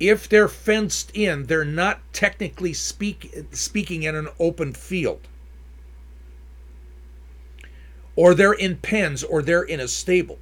if 0.00 0.28
they're 0.28 0.48
fenced 0.48 1.12
in, 1.14 1.46
they're 1.46 1.64
not 1.64 2.00
technically 2.12 2.72
speak, 2.72 3.32
speaking 3.52 4.02
in 4.02 4.16
an 4.16 4.26
open 4.40 4.72
field 4.72 5.20
or 8.16 8.34
they're 8.34 8.52
in 8.52 8.78
pens, 8.78 9.22
or 9.22 9.42
they're 9.42 9.62
in 9.62 9.78
a 9.78 9.86
stable. 9.86 10.38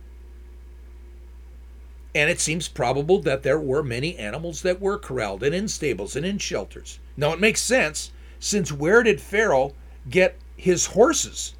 And 2.15 2.31
it 2.31 2.41
seems 2.41 2.69
probable 2.69 3.21
that 3.23 3.43
there 3.43 3.59
were 3.59 3.83
many 3.83 4.17
animals 4.17 4.63
that 4.63 4.81
were 4.81 4.99
corralled 4.99 5.43
and 5.43 5.55
in 5.55 5.67
stables 5.67 6.15
and 6.15 6.25
in 6.25 6.39
shelters. 6.39 7.01
Now 7.17 7.33
it 7.33 7.41
makes 7.41 7.61
sense, 7.61 8.13
since 8.39 8.71
where 8.71 9.03
did 9.03 9.21
Pharaoh 9.21 9.75
get 10.09 10.39
his 10.57 10.87
horses 10.87 11.55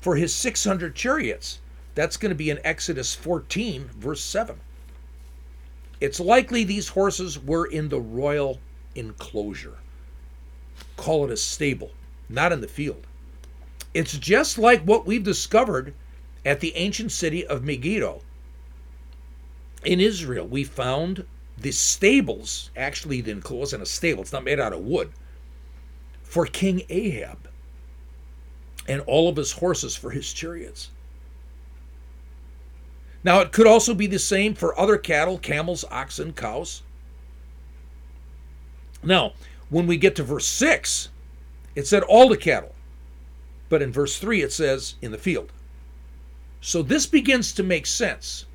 for 0.00 0.14
his 0.14 0.32
600 0.32 0.94
chariots? 0.94 1.60
That's 1.96 2.16
going 2.16 2.30
to 2.30 2.36
be 2.36 2.50
in 2.50 2.60
Exodus 2.62 3.14
14, 3.14 3.90
verse 3.98 4.22
7. 4.22 4.60
It's 6.00 6.20
likely 6.20 6.62
these 6.62 6.88
horses 6.88 7.42
were 7.42 7.66
in 7.66 7.88
the 7.88 8.00
royal 8.00 8.60
enclosure. 8.94 9.78
Call 10.96 11.24
it 11.24 11.30
a 11.30 11.36
stable, 11.36 11.90
not 12.28 12.52
in 12.52 12.60
the 12.60 12.68
field. 12.68 13.05
It's 13.96 14.18
just 14.18 14.58
like 14.58 14.82
what 14.82 15.06
we've 15.06 15.22
discovered 15.22 15.94
at 16.44 16.60
the 16.60 16.76
ancient 16.76 17.12
city 17.12 17.46
of 17.46 17.64
Megiddo 17.64 18.20
in 19.86 20.00
Israel. 20.00 20.46
We 20.46 20.64
found 20.64 21.24
the 21.56 21.72
stables, 21.72 22.70
actually, 22.76 23.22
the 23.22 23.30
enclosure 23.30 23.76
in 23.76 23.80
a 23.80 23.86
stable, 23.86 24.20
it's 24.20 24.34
not 24.34 24.44
made 24.44 24.60
out 24.60 24.74
of 24.74 24.80
wood, 24.80 25.12
for 26.22 26.44
King 26.44 26.82
Ahab 26.90 27.48
and 28.86 29.00
all 29.06 29.30
of 29.30 29.36
his 29.36 29.52
horses 29.52 29.96
for 29.96 30.10
his 30.10 30.30
chariots. 30.30 30.90
Now, 33.24 33.40
it 33.40 33.50
could 33.50 33.66
also 33.66 33.94
be 33.94 34.06
the 34.06 34.18
same 34.18 34.52
for 34.52 34.78
other 34.78 34.98
cattle, 34.98 35.38
camels, 35.38 35.86
oxen, 35.90 36.34
cows. 36.34 36.82
Now, 39.02 39.32
when 39.70 39.86
we 39.86 39.96
get 39.96 40.14
to 40.16 40.22
verse 40.22 40.46
6, 40.46 41.08
it 41.74 41.86
said 41.86 42.02
all 42.02 42.28
the 42.28 42.36
cattle. 42.36 42.74
But 43.68 43.82
in 43.82 43.92
verse 43.92 44.18
3, 44.18 44.42
it 44.42 44.52
says, 44.52 44.94
in 45.02 45.10
the 45.12 45.18
field. 45.18 45.52
So 46.60 46.82
this 46.82 47.06
begins 47.06 47.52
to 47.52 47.62
make 47.62 47.86
sense 47.86 48.46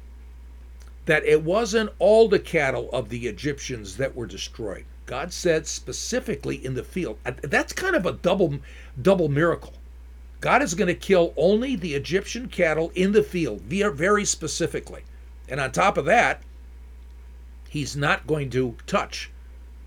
that 1.06 1.26
it 1.26 1.44
wasn't 1.44 1.92
all 2.00 2.28
the 2.30 2.40
cattle 2.40 2.90
of 2.92 3.10
the 3.10 3.28
Egyptians 3.28 3.98
that 3.98 4.16
were 4.16 4.26
destroyed. 4.26 4.86
God 5.06 5.34
said 5.34 5.68
specifically 5.68 6.64
in 6.64 6.74
the 6.74 6.84
field. 6.84 7.18
That's 7.42 7.74
kind 7.74 7.96
of 7.96 8.06
a 8.06 8.14
double 8.14 8.60
double 9.02 9.28
miracle. 9.28 9.74
God 10.40 10.62
is 10.62 10.74
going 10.74 10.88
to 10.88 10.94
kill 10.94 11.34
only 11.36 11.76
the 11.76 11.96
Egyptian 11.96 12.48
cattle 12.48 12.92
in 12.96 13.12
the 13.12 13.24
field, 13.24 13.62
very 13.62 14.26
specifically. 14.26 15.04
And 15.50 15.60
on 15.60 15.72
top 15.72 15.98
of 15.98 16.06
that, 16.06 16.42
he's 17.68 17.96
not 17.96 18.26
going 18.26 18.50
to 18.52 18.78
touch 18.88 19.32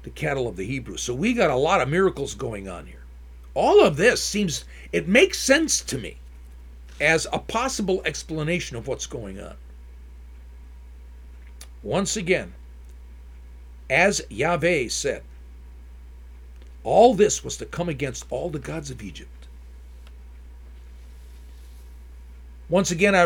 the 0.02 0.10
cattle 0.10 0.46
of 0.46 0.56
the 0.56 0.66
Hebrews. 0.66 1.02
So 1.02 1.14
we 1.14 1.32
got 1.32 1.50
a 1.50 1.56
lot 1.56 1.80
of 1.80 1.88
miracles 1.88 2.34
going 2.34 2.68
on 2.68 2.86
here. 2.86 3.03
All 3.54 3.84
of 3.84 3.96
this 3.96 4.22
seems 4.22 4.64
it 4.92 5.08
makes 5.08 5.38
sense 5.38 5.80
to 5.82 5.98
me 5.98 6.16
as 7.00 7.26
a 7.32 7.38
possible 7.38 8.02
explanation 8.04 8.76
of 8.76 8.86
what's 8.86 9.06
going 9.06 9.40
on. 9.40 9.56
Once 11.82 12.16
again, 12.16 12.54
as 13.90 14.22
Yahweh 14.28 14.88
said, 14.88 15.22
all 16.82 17.14
this 17.14 17.44
was 17.44 17.56
to 17.58 17.66
come 17.66 17.88
against 17.88 18.26
all 18.30 18.50
the 18.50 18.58
gods 18.58 18.90
of 18.90 19.02
Egypt. 19.02 19.30
Once 22.68 22.90
again, 22.90 23.14
I, 23.14 23.22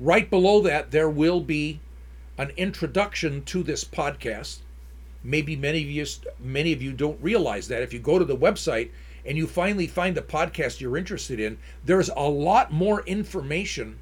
Right 0.00 0.30
below 0.30 0.62
that, 0.62 0.90
there 0.90 1.10
will 1.10 1.40
be 1.40 1.80
an 2.42 2.50
introduction 2.56 3.44
to 3.44 3.62
this 3.62 3.84
podcast. 3.84 4.58
Maybe 5.22 5.54
many 5.54 5.82
of 5.82 5.88
you 5.88 6.04
many 6.40 6.72
of 6.72 6.82
you 6.82 6.92
don't 6.92 7.22
realize 7.22 7.68
that 7.68 7.82
if 7.82 7.92
you 7.92 8.00
go 8.00 8.18
to 8.18 8.24
the 8.24 8.36
website 8.36 8.90
and 9.24 9.38
you 9.38 9.46
finally 9.46 9.86
find 9.86 10.16
the 10.16 10.22
podcast 10.22 10.80
you're 10.80 10.96
interested 10.96 11.38
in, 11.38 11.56
there's 11.84 12.10
a 12.16 12.28
lot 12.28 12.72
more 12.72 13.02
information 13.06 14.00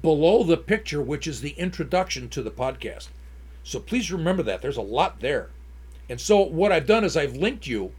below 0.00 0.42
the 0.42 0.56
picture, 0.56 1.02
which 1.02 1.26
is 1.26 1.42
the 1.42 1.50
introduction 1.50 2.30
to 2.30 2.42
the 2.42 2.50
podcast. 2.50 3.08
So 3.62 3.78
please 3.78 4.10
remember 4.10 4.42
that. 4.42 4.62
There's 4.62 4.78
a 4.78 4.82
lot 4.82 5.20
there. 5.20 5.50
And 6.08 6.18
so 6.18 6.40
what 6.40 6.72
I've 6.72 6.86
done 6.86 7.04
is 7.04 7.16
I've 7.16 7.36
linked 7.36 7.66
you 7.66 7.92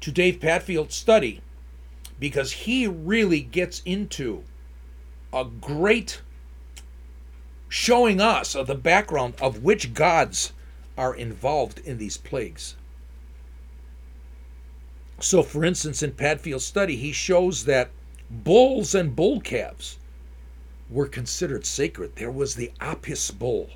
to 0.00 0.12
Dave 0.12 0.38
Padfield's 0.38 0.94
study 0.94 1.40
because 2.20 2.52
he 2.52 2.86
really 2.86 3.40
gets 3.40 3.82
into 3.84 4.44
a 5.32 5.44
great 5.44 6.20
showing 7.74 8.20
us 8.20 8.54
of 8.54 8.68
the 8.68 8.74
background 8.76 9.34
of 9.40 9.64
which 9.64 9.94
gods 9.94 10.52
are 10.96 11.12
involved 11.12 11.80
in 11.80 11.98
these 11.98 12.16
plagues. 12.16 12.76
So, 15.18 15.42
for 15.42 15.64
instance, 15.64 16.00
in 16.00 16.12
Padfield's 16.12 16.64
study, 16.64 16.94
he 16.94 17.10
shows 17.10 17.64
that 17.64 17.90
bulls 18.30 18.94
and 18.94 19.16
bull 19.16 19.40
calves 19.40 19.98
were 20.88 21.08
considered 21.08 21.66
sacred. 21.66 22.14
There 22.14 22.30
was 22.30 22.54
the 22.54 22.70
Apis 22.80 23.32
bull, 23.32 23.70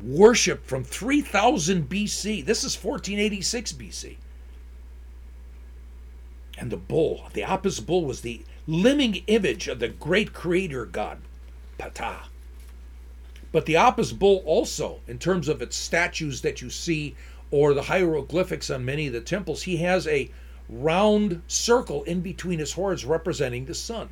worshipped 0.00 0.64
from 0.64 0.84
3000 0.84 1.88
BC. 1.88 2.46
This 2.46 2.62
is 2.62 2.76
1486 2.76 3.72
BC. 3.72 4.16
And 6.56 6.70
the 6.70 6.76
bull, 6.76 7.24
the 7.32 7.42
Apis 7.42 7.80
bull, 7.80 8.04
was 8.04 8.20
the 8.20 8.44
living 8.68 9.24
image 9.26 9.66
of 9.66 9.80
the 9.80 9.88
great 9.88 10.32
creator 10.32 10.86
god, 10.86 11.18
Ptah. 11.76 12.26
But 13.54 13.66
the 13.66 13.76
Apis 13.76 14.10
bull 14.10 14.42
also, 14.46 14.98
in 15.06 15.20
terms 15.20 15.46
of 15.46 15.62
its 15.62 15.76
statues 15.76 16.40
that 16.40 16.60
you 16.60 16.70
see 16.70 17.14
or 17.52 17.72
the 17.72 17.84
hieroglyphics 17.84 18.68
on 18.68 18.84
many 18.84 19.06
of 19.06 19.12
the 19.12 19.20
temples, 19.20 19.62
he 19.62 19.76
has 19.76 20.08
a 20.08 20.28
round 20.68 21.40
circle 21.46 22.02
in 22.02 22.20
between 22.20 22.58
his 22.58 22.72
horns 22.72 23.04
representing 23.04 23.66
the 23.66 23.74
sun. 23.76 24.08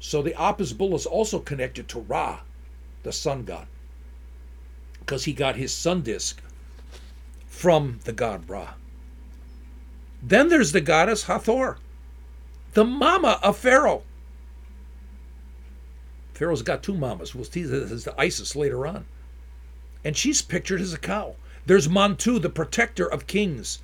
So 0.00 0.22
the 0.22 0.34
Apis 0.40 0.72
bull 0.72 0.94
is 0.94 1.04
also 1.04 1.40
connected 1.40 1.88
to 1.88 2.00
Ra, 2.00 2.40
the 3.02 3.12
sun 3.12 3.44
god, 3.44 3.66
because 4.98 5.24
he 5.24 5.34
got 5.34 5.56
his 5.56 5.74
sun 5.74 6.00
disk 6.00 6.40
from 7.46 8.00
the 8.04 8.14
god 8.14 8.48
Ra. 8.48 8.76
Then 10.22 10.48
there's 10.48 10.72
the 10.72 10.80
goddess 10.80 11.24
Hathor, 11.24 11.76
the 12.72 12.86
mama 12.86 13.38
of 13.42 13.58
Pharaoh. 13.58 14.04
Pharaoh's 16.34 16.62
got 16.62 16.82
two 16.82 16.94
mamas. 16.94 17.34
We'll 17.34 17.44
see 17.44 17.62
this 17.62 17.92
as 17.92 18.04
the 18.04 18.20
Isis 18.20 18.56
later 18.56 18.86
on. 18.86 19.06
And 20.04 20.16
she's 20.16 20.42
pictured 20.42 20.80
as 20.80 20.92
a 20.92 20.98
cow. 20.98 21.36
There's 21.64 21.88
Montu, 21.88 22.42
the 22.42 22.50
protector 22.50 23.06
of 23.06 23.26
kings. 23.26 23.78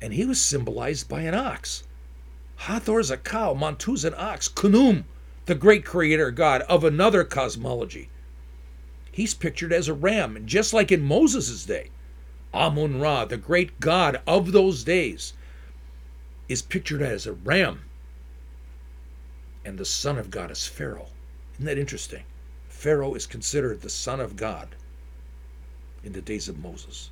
And 0.00 0.14
he 0.14 0.24
was 0.24 0.40
symbolized 0.40 1.08
by 1.08 1.20
an 1.20 1.34
ox. 1.34 1.84
Hathor's 2.60 3.10
a 3.10 3.18
cow, 3.18 3.54
Montu's 3.54 4.04
an 4.04 4.14
ox. 4.16 4.48
Khnum, 4.48 5.04
the 5.44 5.54
great 5.54 5.84
creator 5.84 6.30
god 6.30 6.62
of 6.62 6.82
another 6.82 7.22
cosmology. 7.22 8.08
He's 9.12 9.34
pictured 9.34 9.72
as 9.72 9.88
a 9.88 9.94
ram, 9.94 10.42
just 10.46 10.72
like 10.72 10.90
in 10.90 11.02
Moses' 11.02 11.64
day. 11.66 11.90
Amun 12.52 12.98
Ra, 12.98 13.26
the 13.26 13.36
great 13.36 13.78
god 13.78 14.22
of 14.26 14.52
those 14.52 14.84
days, 14.84 15.34
is 16.48 16.62
pictured 16.62 17.02
as 17.02 17.26
a 17.26 17.32
ram. 17.32 17.82
And 19.64 19.78
the 19.78 19.84
son 19.84 20.16
of 20.16 20.30
God 20.30 20.50
is 20.50 20.66
Pharaoh. 20.66 21.08
Isn't 21.56 21.66
that 21.66 21.78
interesting? 21.78 22.24
Pharaoh 22.68 23.14
is 23.14 23.26
considered 23.26 23.80
the 23.80 23.88
son 23.88 24.20
of 24.20 24.36
God 24.36 24.76
in 26.04 26.12
the 26.12 26.20
days 26.20 26.48
of 26.50 26.58
Moses. 26.58 27.08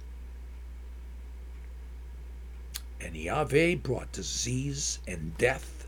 And 3.01 3.17
Yahweh 3.17 3.77
brought 3.77 4.13
disease 4.13 4.99
and 5.09 5.37
death 5.39 5.87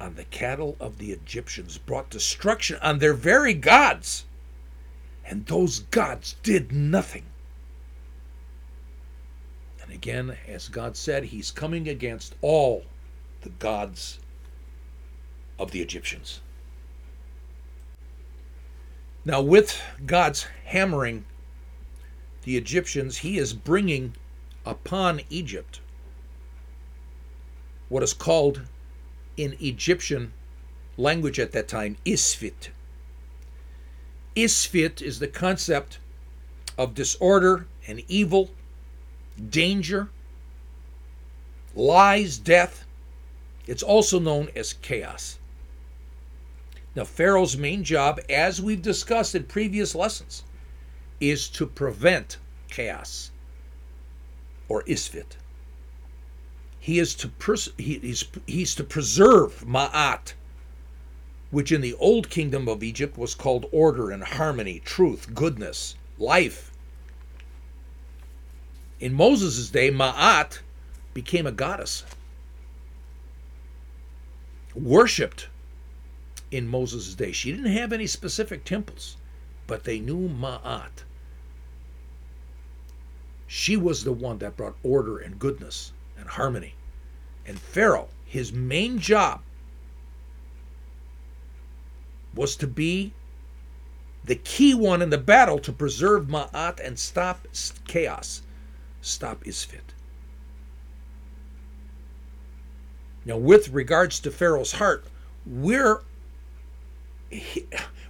on 0.00 0.16
the 0.16 0.24
cattle 0.24 0.76
of 0.80 0.98
the 0.98 1.12
Egyptians, 1.12 1.78
brought 1.78 2.10
destruction 2.10 2.78
on 2.82 2.98
their 2.98 3.14
very 3.14 3.54
gods. 3.54 4.24
And 5.24 5.46
those 5.46 5.78
gods 5.78 6.34
did 6.42 6.72
nothing. 6.72 7.24
And 9.80 9.92
again, 9.92 10.36
as 10.48 10.68
God 10.68 10.96
said, 10.96 11.26
He's 11.26 11.52
coming 11.52 11.88
against 11.88 12.34
all 12.40 12.84
the 13.42 13.50
gods 13.50 14.18
of 15.60 15.70
the 15.70 15.80
Egyptians. 15.80 16.40
Now, 19.24 19.40
with 19.40 19.80
God's 20.04 20.46
hammering 20.66 21.24
the 22.42 22.58
Egyptians, 22.58 23.18
he 23.18 23.38
is 23.38 23.54
bringing 23.54 24.14
upon 24.66 25.22
Egypt 25.30 25.80
what 27.88 28.02
is 28.02 28.12
called 28.12 28.62
in 29.36 29.56
Egyptian 29.60 30.32
language 30.96 31.38
at 31.38 31.52
that 31.52 31.68
time 31.68 31.96
isfet. 32.04 32.68
Isfet 34.36 35.00
is 35.00 35.20
the 35.20 35.28
concept 35.28 35.98
of 36.76 36.94
disorder 36.94 37.66
and 37.86 38.02
evil, 38.08 38.50
danger, 39.48 40.08
lies, 41.74 42.36
death. 42.38 42.84
It's 43.66 43.82
also 43.82 44.18
known 44.18 44.50
as 44.54 44.74
chaos. 44.74 45.38
Now, 46.94 47.04
Pharaoh's 47.04 47.56
main 47.56 47.82
job, 47.82 48.20
as 48.28 48.62
we've 48.62 48.82
discussed 48.82 49.34
in 49.34 49.44
previous 49.44 49.94
lessons, 49.94 50.44
is 51.20 51.48
to 51.50 51.66
prevent 51.66 52.38
chaos 52.68 53.30
or 54.68 54.82
isfet. 54.84 55.36
He 56.78 56.98
is 56.98 57.14
to 57.16 57.28
pers- 57.28 57.70
he, 57.78 57.98
he's, 57.98 58.24
he's 58.46 58.74
to 58.76 58.84
preserve 58.84 59.64
ma'at, 59.66 60.34
which 61.50 61.72
in 61.72 61.80
the 61.80 61.94
old 61.94 62.30
kingdom 62.30 62.68
of 62.68 62.82
Egypt 62.82 63.16
was 63.16 63.34
called 63.34 63.66
order 63.72 64.10
and 64.10 64.22
harmony, 64.22 64.80
truth, 64.84 65.34
goodness, 65.34 65.94
life. 66.18 66.70
In 69.00 69.14
Moses' 69.14 69.70
day, 69.70 69.90
Ma'at 69.90 70.60
became 71.12 71.46
a 71.46 71.52
goddess, 71.52 72.04
worshipped 74.74 75.48
in 76.50 76.68
Moses' 76.68 77.14
day. 77.14 77.32
She 77.32 77.50
didn't 77.50 77.72
have 77.72 77.92
any 77.92 78.06
specific 78.06 78.64
temples, 78.64 79.16
but 79.66 79.84
they 79.84 79.98
knew 79.98 80.28
Ma'at. 80.28 81.04
She 83.46 83.76
was 83.76 84.04
the 84.04 84.12
one 84.12 84.38
that 84.38 84.56
brought 84.56 84.76
order 84.82 85.18
and 85.18 85.38
goodness 85.38 85.92
and 86.18 86.28
harmony. 86.28 86.74
And 87.46 87.58
Pharaoh, 87.58 88.08
his 88.24 88.52
main 88.52 88.98
job 88.98 89.42
was 92.34 92.56
to 92.56 92.66
be 92.66 93.12
the 94.24 94.34
key 94.34 94.74
one 94.74 95.02
in 95.02 95.10
the 95.10 95.18
battle 95.18 95.58
to 95.58 95.72
preserve 95.72 96.26
Ma'at 96.26 96.80
and 96.80 96.98
stop 96.98 97.46
chaos, 97.86 98.42
stop 99.02 99.44
Isfet. 99.44 99.92
Now, 103.26 103.36
with 103.36 103.68
regards 103.70 104.20
to 104.20 104.30
Pharaoh's 104.30 104.72
heart, 104.72 105.06
we're 105.46 106.02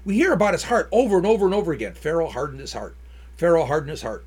we 0.05 0.15
hear 0.15 0.33
about 0.33 0.55
his 0.55 0.65
heart 0.65 0.89
over 0.93 1.17
and 1.17 1.27
over 1.27 1.45
and 1.45 1.55
over 1.55 1.73
again. 1.73 1.95
Pharaoh 1.95 2.29
hardened 2.29 2.61
his 2.61 2.73
heart. 2.73 2.97
Pharaoh 3.37 3.65
hardened 3.65 3.91
his 3.91 4.03
heart. 4.03 4.25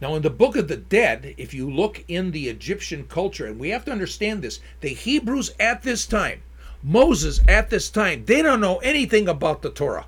Now, 0.00 0.14
in 0.14 0.22
the 0.22 0.30
Book 0.30 0.56
of 0.56 0.68
the 0.68 0.76
Dead, 0.76 1.34
if 1.36 1.52
you 1.52 1.70
look 1.70 2.04
in 2.08 2.30
the 2.30 2.48
Egyptian 2.48 3.04
culture, 3.04 3.46
and 3.46 3.60
we 3.60 3.68
have 3.68 3.84
to 3.84 3.92
understand 3.92 4.40
this, 4.40 4.60
the 4.80 4.88
Hebrews 4.88 5.52
at 5.60 5.82
this 5.82 6.06
time, 6.06 6.42
Moses 6.82 7.40
at 7.46 7.68
this 7.68 7.90
time, 7.90 8.24
they 8.24 8.40
don't 8.40 8.60
know 8.60 8.78
anything 8.78 9.28
about 9.28 9.60
the 9.60 9.68
Torah. 9.68 10.06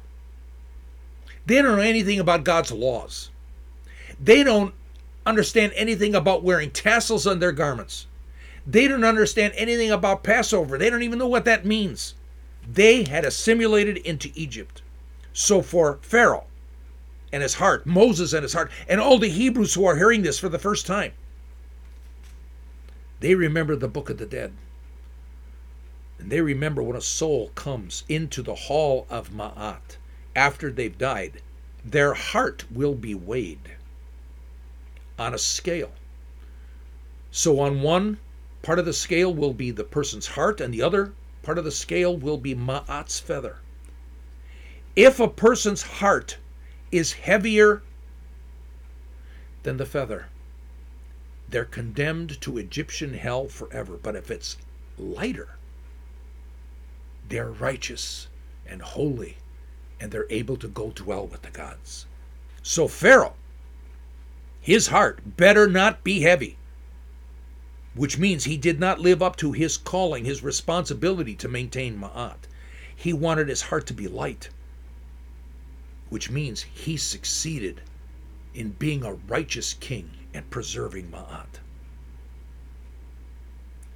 They 1.45 1.57
don't 1.61 1.77
know 1.77 1.83
anything 1.83 2.19
about 2.19 2.45
God's 2.45 2.73
laws. 2.73 3.29
They 4.19 4.43
don't 4.43 4.73
understand 5.27 5.73
anything 5.77 6.15
about 6.15 6.43
wearing 6.43 6.71
tassels 6.71 7.27
on 7.27 7.39
their 7.39 7.53
garments. 7.53 8.07
They 8.67 8.89
don't 8.89 9.05
understand 9.05 9.53
anything 9.57 9.91
about 9.91 10.23
Passover. 10.23 10.79
They 10.79 10.89
don't 10.89 11.03
even 11.03 11.19
know 11.19 11.27
what 11.27 11.45
that 11.45 11.67
means. 11.67 12.15
They 12.67 13.05
had 13.05 13.25
assimilated 13.25 13.99
into 13.99 14.31
Egypt. 14.35 14.83
So 15.33 15.63
for 15.63 15.99
Pharaoh 16.03 16.45
and 17.33 17.43
his 17.43 17.55
heart, 17.55 17.87
Moses 17.87 18.33
and 18.33 18.43
his 18.43 18.53
heart, 18.53 18.71
and 18.89 19.01
all 19.01 19.19
the 19.19 19.29
Hebrews 19.29 19.75
who 19.75 19.85
are 19.87 19.97
hearing 19.97 20.23
this 20.23 20.39
for 20.39 20.49
the 20.49 20.59
first 20.59 20.87
time, 20.87 21.13
they 23.21 23.35
remember 23.35 23.77
the 23.77 23.89
book 23.89 24.11
of 24.11 24.19
the 24.19 24.27
dead. 24.27 24.53
And 26.19 26.31
they 26.31 26.41
remember 26.41 26.83
when 26.83 26.97
a 26.97 27.01
soul 27.01 27.51
comes 27.55 28.05
into 28.09 28.43
the 28.43 28.55
hall 28.55 29.07
of 29.11 29.31
Ma'at 29.31 29.97
after 30.37 30.71
they've 30.71 30.97
died, 30.97 31.43
their 31.85 32.15
heart 32.15 32.65
will 32.71 32.95
be 32.95 33.15
weighed 33.15 33.77
on 35.19 35.35
a 35.35 35.39
scale. 35.39 35.93
So 37.31 37.59
on 37.61 37.83
one 37.83 38.19
part 38.63 38.79
of 38.79 38.85
the 38.85 38.93
scale 38.93 39.35
will 39.35 39.53
be 39.53 39.71
the 39.71 39.85
person's 39.85 40.29
heart, 40.29 40.61
and 40.61 40.73
the 40.73 40.83
other 40.83 41.13
part 41.43 41.59
of 41.59 41.65
the 41.65 41.71
scale 41.71 42.17
will 42.17 42.39
be 42.39 42.55
Ma'at's 42.55 43.21
feather. 43.21 43.59
If 44.95 45.19
a 45.21 45.29
person's 45.29 45.83
heart 45.83 46.39
is 46.91 47.13
heavier 47.13 47.83
than 49.63 49.77
the 49.77 49.87
feather, 49.87 50.27
they're 51.49 51.65
condemned 51.65 52.41
to 52.43 52.59
Egyptian 52.59 53.15
hell 53.15 53.49
forever. 53.49 53.99
But 54.03 54.17
if 54.17 54.31
it's 54.31 54.57
lighter, 54.99 55.57
they're 57.29 57.51
righteous 57.51 58.29
and 58.67 58.83
holy, 58.83 59.37
and 60.01 60.11
they're 60.11 60.27
able 60.31 60.57
to 60.57 60.69
go 60.69 60.91
dwell 60.91 61.27
with 61.27 61.43
the 61.43 61.51
gods. 61.51 62.07
So, 62.63 62.89
Pharaoh, 62.89 63.35
his 64.61 64.89
heart 64.89 65.37
better 65.37 65.69
not 65.69 66.05
be 66.05 66.21
heavy, 66.23 66.57
which 67.95 68.19
means 68.19 68.45
he 68.45 68.57
did 68.57 68.81
not 68.81 69.01
live 69.01 69.23
up 69.23 69.37
to 69.37 69.53
his 69.53 69.77
calling, 69.77 70.25
his 70.25 70.43
responsibility 70.43 71.35
to 71.35 71.49
maintain 71.49 71.99
Ma'at. 71.99 72.39
He 72.95 73.13
wanted 73.13 73.49
his 73.49 73.63
heart 73.63 73.87
to 73.89 73.95
be 73.95 74.09
light, 74.09 74.49
which 76.09 76.31
means 76.31 76.63
he 76.63 76.97
succeeded 76.97 77.83
in 78.55 78.71
being 78.71 79.03
a 79.03 79.15
righteous 79.15 79.75
king 79.75 80.11
and 80.33 80.49
preserving 80.51 81.11
Ma'at. 81.11 81.61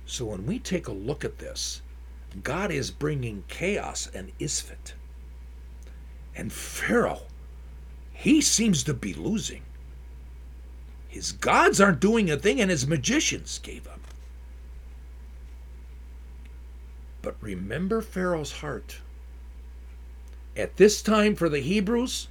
So 0.04 0.26
when 0.26 0.46
we 0.46 0.58
take 0.58 0.86
a 0.86 0.92
look 0.92 1.24
at 1.24 1.38
this, 1.38 1.82
God 2.42 2.70
is 2.70 2.90
bringing 2.90 3.44
chaos 3.48 4.08
and 4.12 4.32
Isfet. 4.38 4.92
And 6.34 6.52
Pharaoh, 6.52 7.22
he 8.12 8.40
seems 8.40 8.82
to 8.84 8.94
be 8.94 9.14
losing. 9.14 9.62
His 11.16 11.32
gods 11.32 11.80
aren't 11.80 11.98
doing 11.98 12.30
a 12.30 12.36
thing, 12.36 12.60
and 12.60 12.70
his 12.70 12.86
magicians 12.86 13.58
gave 13.62 13.88
up. 13.88 14.00
But 17.22 17.36
remember 17.40 18.02
Pharaoh's 18.02 18.60
heart. 18.60 19.00
At 20.54 20.76
this 20.76 21.00
time, 21.00 21.34
for 21.34 21.48
the 21.48 21.60
Hebrews, 21.60 22.28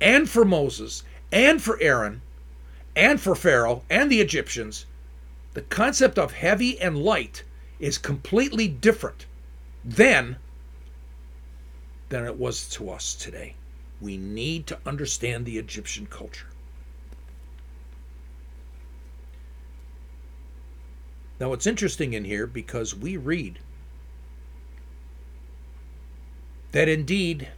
and 0.00 0.28
for 0.28 0.44
Moses, 0.44 1.04
and 1.30 1.62
for 1.62 1.80
Aaron, 1.80 2.22
and 2.96 3.20
for 3.20 3.36
Pharaoh, 3.36 3.84
and 3.88 4.10
the 4.10 4.20
Egyptians, 4.20 4.86
the 5.54 5.62
concept 5.62 6.18
of 6.18 6.32
heavy 6.32 6.80
and 6.80 6.98
light 6.98 7.44
is 7.78 7.98
completely 7.98 8.66
different 8.66 9.26
then 9.84 10.38
than 12.08 12.24
it 12.24 12.36
was 12.36 12.68
to 12.70 12.90
us 12.90 13.14
today. 13.14 13.54
We 14.00 14.16
need 14.16 14.66
to 14.66 14.80
understand 14.84 15.46
the 15.46 15.58
Egyptian 15.58 16.06
culture. 16.06 16.51
Now, 21.40 21.52
it's 21.52 21.66
interesting 21.66 22.12
in 22.12 22.24
here 22.24 22.46
because 22.46 22.94
we 22.94 23.16
read 23.16 23.58
that 26.72 26.88
indeed, 26.88 27.48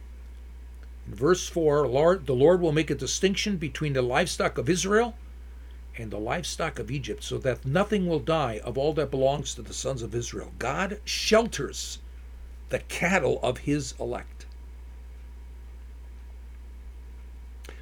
in 1.07 1.15
verse 1.15 1.47
4, 1.47 1.87
Lord, 1.87 2.25
the 2.25 2.33
Lord 2.33 2.61
will 2.61 2.71
make 2.71 2.89
a 2.89 2.95
distinction 2.95 3.57
between 3.57 3.93
the 3.93 4.01
livestock 4.01 4.57
of 4.57 4.69
Israel 4.69 5.15
and 5.97 6.11
the 6.11 6.19
livestock 6.19 6.77
of 6.79 6.91
Egypt, 6.91 7.23
so 7.23 7.37
that 7.37 7.65
nothing 7.65 8.07
will 8.07 8.19
die 8.19 8.59
of 8.63 8.77
all 8.77 8.93
that 8.93 9.11
belongs 9.11 9.55
to 9.55 9.61
the 9.61 9.73
sons 9.73 10.01
of 10.01 10.13
Israel. 10.13 10.51
God 10.59 10.99
shelters 11.05 11.99
the 12.69 12.79
cattle 12.79 13.39
of 13.41 13.59
his 13.59 13.93
elect. 13.99 14.45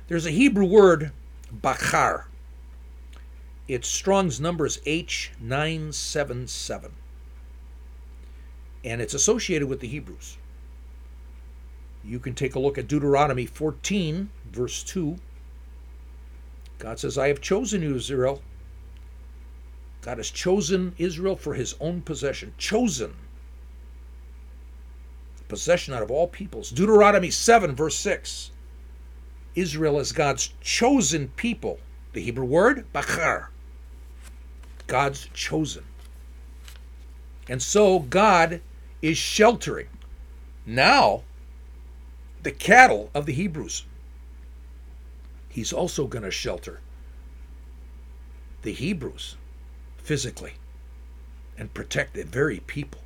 There's 0.08 0.28
a 0.28 0.32
Hebrew 0.32 0.66
word, 0.66 1.12
bakar, 1.52 2.28
its 3.68 3.88
Strong's 3.88 4.42
number 4.42 4.66
is 4.66 4.80
H977. 4.86 6.92
And 8.84 9.02
it's 9.02 9.14
associated 9.14 9.70
with 9.70 9.80
the 9.80 9.88
Hebrews. 9.88 10.38
You 12.04 12.20
can 12.20 12.36
take 12.36 12.56
a 12.56 12.60
look 12.60 12.78
at 12.78 12.90
Deuteronomy 12.90 13.46
14, 13.46 14.30
verse 14.52 14.84
2. 14.84 15.16
God 16.80 17.00
says, 17.00 17.18
I 17.18 17.30
have 17.30 17.40
chosen 17.40 17.82
you, 17.82 17.96
Israel. 17.96 18.42
God 20.02 20.18
has 20.18 20.30
chosen 20.30 20.94
Israel 20.98 21.38
for 21.38 21.54
his 21.54 21.76
own 21.80 22.02
possession. 22.02 22.54
Chosen. 22.58 23.16
Possession 25.48 25.94
out 25.94 26.04
of 26.04 26.12
all 26.12 26.28
peoples. 26.28 26.72
Deuteronomy 26.72 27.32
7, 27.32 27.74
verse 27.74 27.96
6. 27.96 28.52
Israel 29.56 30.00
is 30.00 30.12
God's 30.12 30.54
chosen 30.60 31.30
people. 31.38 31.80
The 32.12 32.22
Hebrew 32.22 32.46
word, 32.46 32.92
bakar. 32.92 33.53
God's 34.88 35.30
chosen. 35.34 35.84
And 37.48 37.62
so 37.62 38.00
God 38.00 38.62
is 39.02 39.18
sheltering 39.18 39.88
now 40.66 41.24
the 42.42 42.52
cattle 42.52 43.10
of 43.14 43.26
the 43.26 43.34
Hebrews. 43.34 43.86
He's 45.50 45.74
also 45.74 46.08
going 46.08 46.24
to 46.24 46.32
shelter 46.32 46.80
the 48.64 48.74
Hebrews 48.74 49.36
physically 49.98 50.54
and 51.58 51.74
protect 51.74 52.14
the 52.14 52.24
very 52.24 52.60
people. 52.62 53.02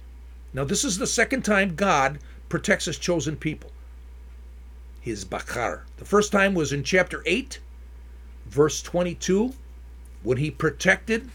Now, 0.53 0.63
this 0.63 0.83
is 0.83 0.97
the 0.97 1.07
second 1.07 1.43
time 1.43 1.75
God 1.75 2.19
protects 2.47 2.85
his 2.85 2.97
chosen 2.97 3.35
people, 3.35 3.71
his 5.01 5.25
Bakar. 5.25 5.83
The 5.97 6.05
first 6.05 6.31
time 6.31 6.53
was 6.53 6.71
in 6.71 6.83
chapter 6.83 7.21
8, 7.25 7.59
verse 8.45 8.81
22, 8.81 9.53
when 10.23 10.37
he 10.37 10.49
protected 10.49 11.29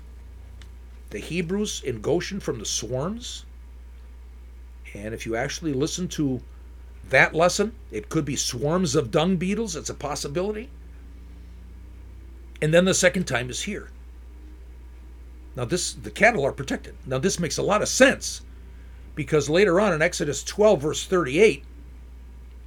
the 1.12 1.18
Hebrews 1.18 1.82
in 1.84 2.00
Goshen 2.00 2.40
from 2.40 2.58
the 2.58 2.64
swarms. 2.64 3.44
And 4.94 5.14
if 5.14 5.24
you 5.26 5.36
actually 5.36 5.74
listen 5.74 6.08
to 6.08 6.40
that 7.08 7.34
lesson, 7.34 7.72
it 7.90 8.08
could 8.08 8.24
be 8.24 8.36
swarms 8.36 8.94
of 8.96 9.10
dung 9.10 9.36
beetles. 9.36 9.76
It's 9.76 9.90
a 9.90 9.94
possibility. 9.94 10.70
And 12.60 12.72
then 12.72 12.86
the 12.86 12.94
second 12.94 13.24
time 13.24 13.50
is 13.50 13.62
here. 13.62 13.90
Now 15.54 15.66
this 15.66 15.92
the 15.92 16.10
cattle 16.10 16.46
are 16.46 16.52
protected. 16.52 16.94
Now 17.04 17.18
this 17.18 17.38
makes 17.38 17.58
a 17.58 17.62
lot 17.62 17.82
of 17.82 17.88
sense 17.88 18.40
because 19.14 19.50
later 19.50 19.80
on 19.80 19.92
in 19.92 20.00
Exodus 20.00 20.42
12 20.42 20.80
verse 20.80 21.04
38 21.06 21.64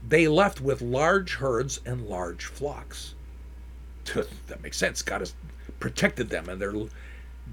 they 0.08 0.28
left 0.28 0.62
with 0.62 0.84
large 0.84 1.36
herds 1.36 1.82
and 1.84 2.06
large 2.06 2.46
flocks. 2.46 3.16
That 4.48 4.62
makes 4.62 4.78
sense. 4.78 5.02
God 5.02 5.22
has 5.22 5.34
protected 5.80 6.30
them 6.30 6.48
and 6.48 6.62
they're 6.62 6.76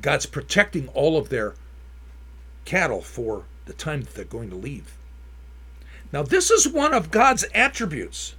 God's 0.01 0.27
protecting 0.27 0.89
all 0.89 1.19
of 1.19 1.29
their 1.29 1.55
cattle 2.65 3.03
for 3.03 3.45
the 3.67 3.73
time 3.73 4.03
that 4.03 4.15
they're 4.15 4.25
going 4.25 4.51
to 4.51 4.57
leave. 4.57 4.97
Now, 6.13 6.23
this 6.23 6.51
is 6.51 6.69
one 6.69 6.93
of 6.93 7.11
God's 7.11 7.45
attributes. 7.55 8.35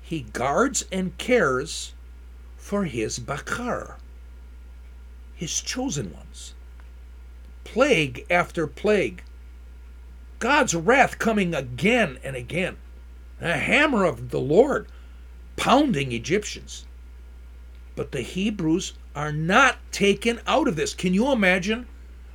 He 0.00 0.22
guards 0.22 0.84
and 0.92 1.16
cares 1.18 1.94
for 2.56 2.84
his 2.84 3.18
bakar, 3.18 3.98
his 5.34 5.60
chosen 5.60 6.12
ones. 6.12 6.54
Plague 7.64 8.26
after 8.30 8.66
plague. 8.66 9.22
God's 10.38 10.74
wrath 10.74 11.18
coming 11.18 11.54
again 11.54 12.18
and 12.22 12.36
again. 12.36 12.76
A 13.40 13.54
hammer 13.54 14.04
of 14.04 14.30
the 14.30 14.40
Lord 14.40 14.86
pounding 15.56 16.12
Egyptians. 16.12 16.86
But 17.96 18.12
the 18.12 18.22
Hebrews 18.22 18.94
are 19.14 19.32
not 19.32 19.78
taken 19.90 20.40
out 20.46 20.68
of 20.68 20.76
this. 20.76 20.94
Can 20.94 21.14
you 21.14 21.30
imagine 21.30 21.86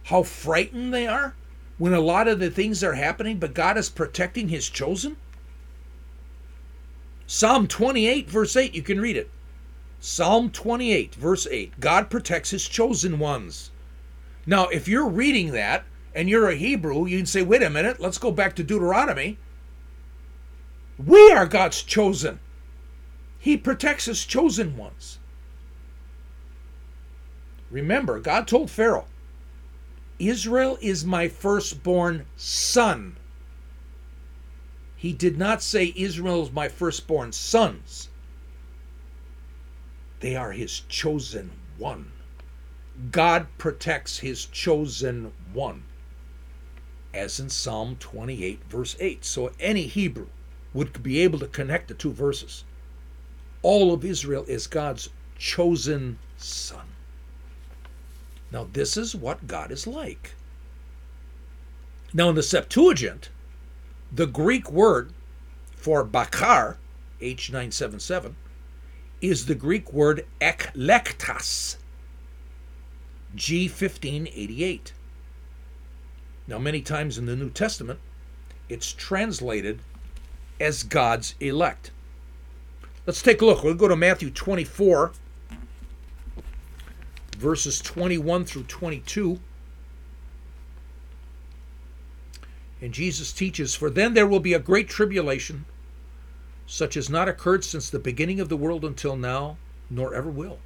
how 0.05 0.23
frightened 0.23 0.93
they 0.93 1.07
are 1.07 1.35
when 1.77 1.93
a 1.93 1.99
lot 1.99 2.27
of 2.27 2.39
the 2.39 2.49
things 2.49 2.83
are 2.83 2.93
happening, 2.93 3.39
but 3.39 3.53
God 3.53 3.77
is 3.77 3.89
protecting 3.89 4.49
his 4.49 4.69
chosen? 4.69 5.17
Psalm 7.25 7.67
28, 7.67 8.29
verse 8.29 8.55
8, 8.55 8.73
you 8.73 8.81
can 8.81 9.01
read 9.01 9.17
it. 9.17 9.29
Psalm 9.99 10.51
28, 10.51 11.15
verse 11.15 11.47
8 11.49 11.79
God 11.79 12.09
protects 12.09 12.51
his 12.51 12.67
chosen 12.67 13.19
ones. 13.19 13.71
Now, 14.45 14.67
if 14.67 14.87
you're 14.87 15.09
reading 15.09 15.51
that 15.51 15.83
and 16.15 16.29
you're 16.29 16.49
a 16.49 16.55
Hebrew, 16.55 17.05
you 17.05 17.17
can 17.17 17.25
say, 17.25 17.41
wait 17.41 17.63
a 17.63 17.69
minute, 17.69 17.99
let's 17.99 18.17
go 18.17 18.31
back 18.31 18.55
to 18.55 18.63
Deuteronomy. 18.63 19.37
We 20.97 21.31
are 21.31 21.45
God's 21.45 21.83
chosen. 21.83 22.39
He 23.39 23.57
protects 23.57 24.05
his 24.05 24.25
chosen 24.25 24.77
ones. 24.77 25.19
Remember, 27.69 28.19
God 28.19 28.47
told 28.47 28.71
Pharaoh, 28.71 29.07
Israel 30.19 30.77
is 30.81 31.05
my 31.05 31.27
firstborn 31.27 32.25
son. 32.35 33.17
He 34.95 35.13
did 35.13 35.37
not 35.37 35.61
say 35.61 35.93
Israel 35.95 36.43
is 36.43 36.51
my 36.51 36.69
firstborn 36.69 37.31
sons. 37.33 38.09
They 40.21 40.35
are 40.35 40.53
his 40.53 40.79
chosen 40.89 41.51
one. 41.77 42.11
God 43.11 43.45
protects 43.59 44.19
his 44.19 44.45
chosen 44.45 45.31
one, 45.53 45.83
as 47.13 47.39
in 47.39 47.49
Psalm 47.49 47.95
28, 47.99 48.63
verse 48.63 48.95
8. 48.99 49.23
So 49.23 49.51
any 49.59 49.83
Hebrew 49.83 50.27
would 50.73 51.03
be 51.03 51.19
able 51.19 51.37
to 51.39 51.47
connect 51.47 51.89
the 51.89 51.93
two 51.93 52.11
verses. 52.11 52.63
All 53.61 53.93
of 53.93 54.03
Israel 54.03 54.45
is 54.47 54.65
God's 54.65 55.09
chosen 55.37 56.17
son. 56.37 56.87
Now, 58.51 58.67
this 58.71 58.97
is 58.97 59.15
what 59.15 59.47
God 59.47 59.71
is 59.71 59.85
like. 59.85 60.35
Now, 62.13 62.29
in 62.29 62.35
the 62.35 62.43
Septuagint, 62.43 63.29
the 64.11 64.27
Greek 64.27 64.71
word 64.71 65.11
for 65.75 66.03
bakar, 66.03 66.77
H977, 67.21 68.33
is 69.21 69.45
the 69.45 69.55
Greek 69.55 69.91
word 69.91 70.25
eklektos, 70.39 71.77
G1588. 73.35 74.91
Now, 76.47 76.57
many 76.57 76.81
times 76.81 77.17
in 77.17 77.25
the 77.25 77.35
New 77.35 77.49
Testament, 77.49 77.99
it's 78.69 78.93
translated 78.93 79.79
as 80.59 80.83
God's 80.83 81.35
elect. 81.39 81.91
Let's 83.05 83.21
take 83.21 83.41
a 83.41 83.45
look. 83.45 83.63
We'll 83.63 83.73
go 83.73 83.87
to 83.87 83.95
Matthew 83.95 84.29
24, 84.29 85.11
verses 87.37 87.79
21 87.79 88.45
through 88.45 88.63
22. 88.63 89.39
And 92.81 92.93
Jesus 92.93 93.31
teaches, 93.31 93.75
For 93.75 93.89
then 93.89 94.13
there 94.13 94.27
will 94.27 94.39
be 94.39 94.53
a 94.53 94.59
great 94.59 94.87
tribulation, 94.89 95.65
such 96.65 96.97
as 96.97 97.09
not 97.09 97.27
occurred 97.27 97.63
since 97.63 97.89
the 97.89 97.99
beginning 97.99 98.39
of 98.39 98.49
the 98.49 98.57
world 98.57 98.83
until 98.83 99.15
now, 99.15 99.57
nor 99.89 100.13
ever 100.13 100.29
will. 100.29 100.59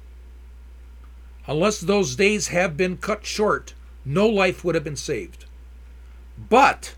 Unless 1.46 1.80
those 1.80 2.16
days 2.16 2.48
have 2.48 2.76
been 2.76 2.96
cut 2.96 3.24
short, 3.24 3.74
no 4.04 4.26
life 4.26 4.64
would 4.64 4.74
have 4.74 4.84
been 4.84 4.96
saved. 4.96 5.44
But 6.48 6.94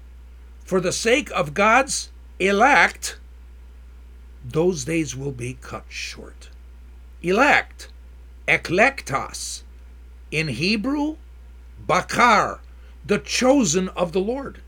for 0.64 0.80
the 0.80 0.92
sake 0.92 1.30
of 1.32 1.54
God's 1.54 2.10
elect, 2.38 3.18
those 4.44 4.84
days 4.84 5.16
will 5.16 5.32
be 5.32 5.58
cut 5.60 5.84
short. 5.88 6.50
Elect, 7.22 7.88
eklektos, 8.46 9.63
in 10.34 10.48
Hebrew, 10.48 11.16
bakar, 11.78 12.60
the 13.06 13.20
chosen 13.20 13.88
of 13.90 14.10
the 14.10 14.20
Lord. 14.20 14.60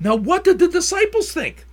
Now, 0.00 0.16
what 0.16 0.42
did 0.42 0.58
the 0.58 0.68
disciples 0.68 1.30
think? 1.32 1.66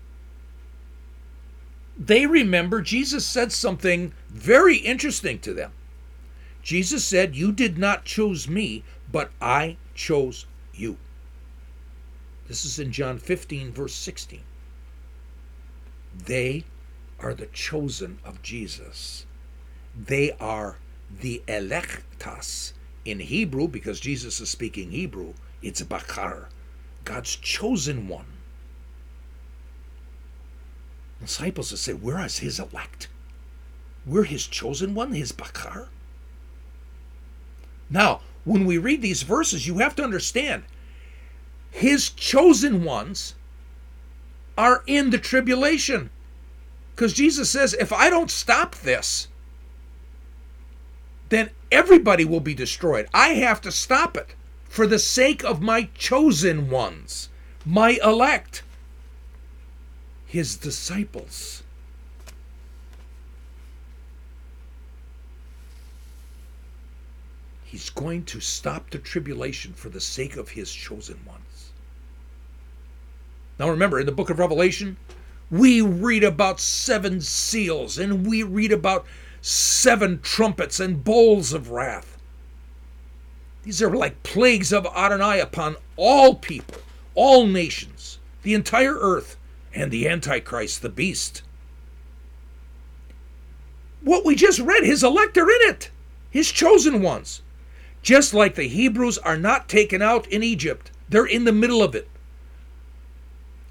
They 1.98 2.26
remember 2.26 2.82
Jesus 2.82 3.26
said 3.26 3.54
something 3.54 4.12
very 4.28 4.76
interesting 4.76 5.40
to 5.40 5.54
them. 5.54 5.72
Jesus 6.62 7.06
said, 7.06 7.34
You 7.34 7.54
did 7.54 7.78
not 7.78 8.04
choose 8.04 8.50
me, 8.50 8.84
but 9.10 9.32
I 9.40 9.78
chose 9.96 10.46
you. 10.74 10.98
This 12.50 12.66
is 12.66 12.78
in 12.78 12.92
John 12.92 13.20
15, 13.20 13.72
verse 13.72 13.96
16. 13.96 14.42
They 16.26 16.66
are 17.22 17.34
the 17.34 17.46
chosen 17.48 18.20
of 18.26 18.42
Jesus. 18.42 19.26
They 19.96 20.34
are 20.42 20.78
the 21.22 21.42
electas. 21.48 22.74
In 23.08 23.22
Hebrew, 23.22 23.70
because 23.70 24.02
Jesus 24.02 24.42
is 24.42 24.50
speaking 24.50 24.92
Hebrew, 24.92 25.34
it's 25.62 25.82
bakar, 25.82 26.50
God's 27.06 27.38
chosen 27.38 28.10
one. 28.10 28.26
Disciples 31.22 31.72
will 31.72 31.78
say, 31.78 31.94
Where 31.94 32.20
is 32.26 32.40
his 32.40 32.60
elect? 32.60 33.08
We're 34.06 34.26
his 34.26 34.46
chosen 34.46 34.94
one, 34.94 35.14
his 35.14 35.32
bakar. 35.32 35.88
Now, 37.90 38.20
when 38.44 38.66
we 38.66 38.78
read 38.78 39.02
these 39.02 39.24
verses, 39.24 39.66
you 39.66 39.78
have 39.78 39.96
to 39.96 40.04
understand 40.04 40.64
his 41.72 42.10
chosen 42.10 42.84
ones 42.84 43.36
are 44.58 44.84
in 44.86 45.12
the 45.12 45.18
tribulation. 45.18 46.10
Because 46.94 47.14
Jesus 47.14 47.50
says, 47.50 47.74
if 47.74 47.94
I 47.94 48.10
don't 48.10 48.30
stop 48.30 48.76
this, 48.76 49.30
then 51.30 51.52
everybody 51.72 52.26
will 52.26 52.40
be 52.40 52.54
destroyed. 52.54 53.08
I 53.14 53.30
have 53.30 53.62
to 53.62 53.72
stop 53.72 54.18
it 54.18 54.36
for 54.66 54.88
the 54.88 55.00
sake 55.00 55.44
of 55.44 55.62
my 55.62 55.90
chosen 55.96 56.70
ones, 56.70 57.30
my 57.66 58.00
elect, 58.04 58.64
his 60.26 60.56
disciples. 60.56 61.64
He's 67.64 67.90
going 67.90 68.24
to 68.26 68.40
stop 68.40 68.90
the 68.90 68.98
tribulation 68.98 69.74
for 69.74 69.90
the 69.90 70.02
sake 70.02 70.38
of 70.38 70.50
his 70.50 70.72
chosen 70.72 71.20
ones. 71.26 71.72
Now 73.60 73.70
remember, 73.70 74.00
in 74.00 74.06
the 74.06 74.12
book 74.12 74.30
of 74.30 74.40
Revelation, 74.40 74.98
we 75.50 75.82
read 75.82 76.24
about 76.24 76.60
seven 76.60 77.22
seals 77.22 77.98
and 77.98 78.26
we 78.26 78.44
read 78.44 78.72
about 78.72 79.06
seven 79.42 80.20
trumpets 80.22 80.80
and 80.80 81.04
bowls 81.04 81.54
of 81.54 81.72
wrath. 81.72 82.18
These 83.64 83.82
are 83.82 83.94
like 83.94 84.24
plagues 84.24 84.72
of 84.72 84.86
Adonai 84.86 85.40
upon 85.40 85.76
all 85.98 86.36
people, 86.36 86.80
all 87.16 87.46
nations, 87.46 88.20
the 88.44 88.54
entire 88.54 88.96
earth, 88.96 89.36
and 89.74 89.92
the 89.92 90.08
Antichrist, 90.08 90.82
the 90.82 90.90
beast. 90.90 91.44
What 94.02 94.24
we 94.26 94.36
just 94.36 94.60
read, 94.60 94.84
his 94.84 95.04
elect 95.04 95.38
are 95.38 95.50
in 95.50 95.70
it, 95.70 95.92
his 96.30 96.52
chosen 96.52 97.02
ones. 97.02 97.42
Just 98.02 98.34
like 98.34 98.56
the 98.56 98.70
Hebrews 98.70 99.18
are 99.18 99.38
not 99.38 99.68
taken 99.68 100.02
out 100.02 100.28
in 100.28 100.44
Egypt, 100.44 100.92
they're 101.10 101.26
in 101.26 101.44
the 101.44 101.52
middle 101.52 101.84
of 101.84 101.94
it. 101.94 102.08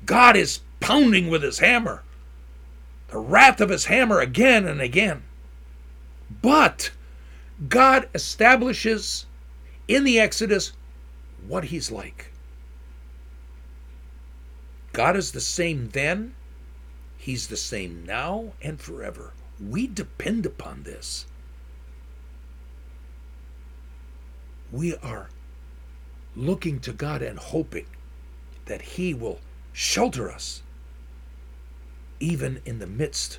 God 0.04 0.36
is 0.36 0.60
pounding 0.80 1.28
with 1.28 1.42
his 1.42 1.60
hammer, 1.60 2.02
the 3.08 3.18
wrath 3.18 3.60
of 3.60 3.70
his 3.70 3.86
hammer 3.86 4.20
again 4.20 4.66
and 4.66 4.80
again. 4.80 5.22
But 6.42 6.90
God 7.68 8.08
establishes 8.14 9.26
in 9.88 10.04
the 10.04 10.18
Exodus 10.18 10.72
what 11.46 11.64
he's 11.66 11.90
like. 11.90 12.32
God 14.92 15.16
is 15.16 15.32
the 15.32 15.40
same 15.40 15.90
then, 15.90 16.34
he's 17.16 17.48
the 17.48 17.56
same 17.56 18.04
now 18.06 18.52
and 18.62 18.80
forever. 18.80 19.32
We 19.60 19.86
depend 19.86 20.46
upon 20.46 20.82
this. 20.82 21.26
We 24.72 24.96
are 24.96 25.28
looking 26.34 26.80
to 26.80 26.92
God 26.92 27.22
and 27.22 27.38
hoping 27.38 27.86
that 28.66 28.82
he 28.82 29.14
will 29.14 29.40
shelter 29.72 30.30
us 30.30 30.62
even 32.20 32.60
in 32.64 32.78
the 32.78 32.86
midst 32.86 33.38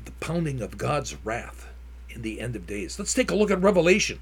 of 0.00 0.06
the 0.06 0.24
pounding 0.24 0.62
of 0.62 0.78
God's 0.78 1.14
wrath 1.24 1.68
in 2.08 2.22
the 2.22 2.40
end 2.40 2.56
of 2.56 2.66
days. 2.66 2.98
Let's 2.98 3.14
take 3.14 3.30
a 3.30 3.34
look 3.34 3.50
at 3.50 3.60
Revelation. 3.60 4.20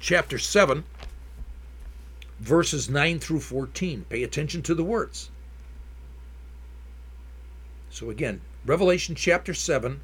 Chapter 0.00 0.38
7, 0.38 0.84
verses 2.40 2.90
9 2.90 3.18
through 3.20 3.40
14. 3.40 4.06
Pay 4.08 4.22
attention 4.22 4.62
to 4.62 4.74
the 4.74 4.84
words. 4.84 5.30
So, 7.90 8.10
again, 8.10 8.40
Revelation 8.64 9.14
chapter 9.14 9.54
7, 9.54 10.00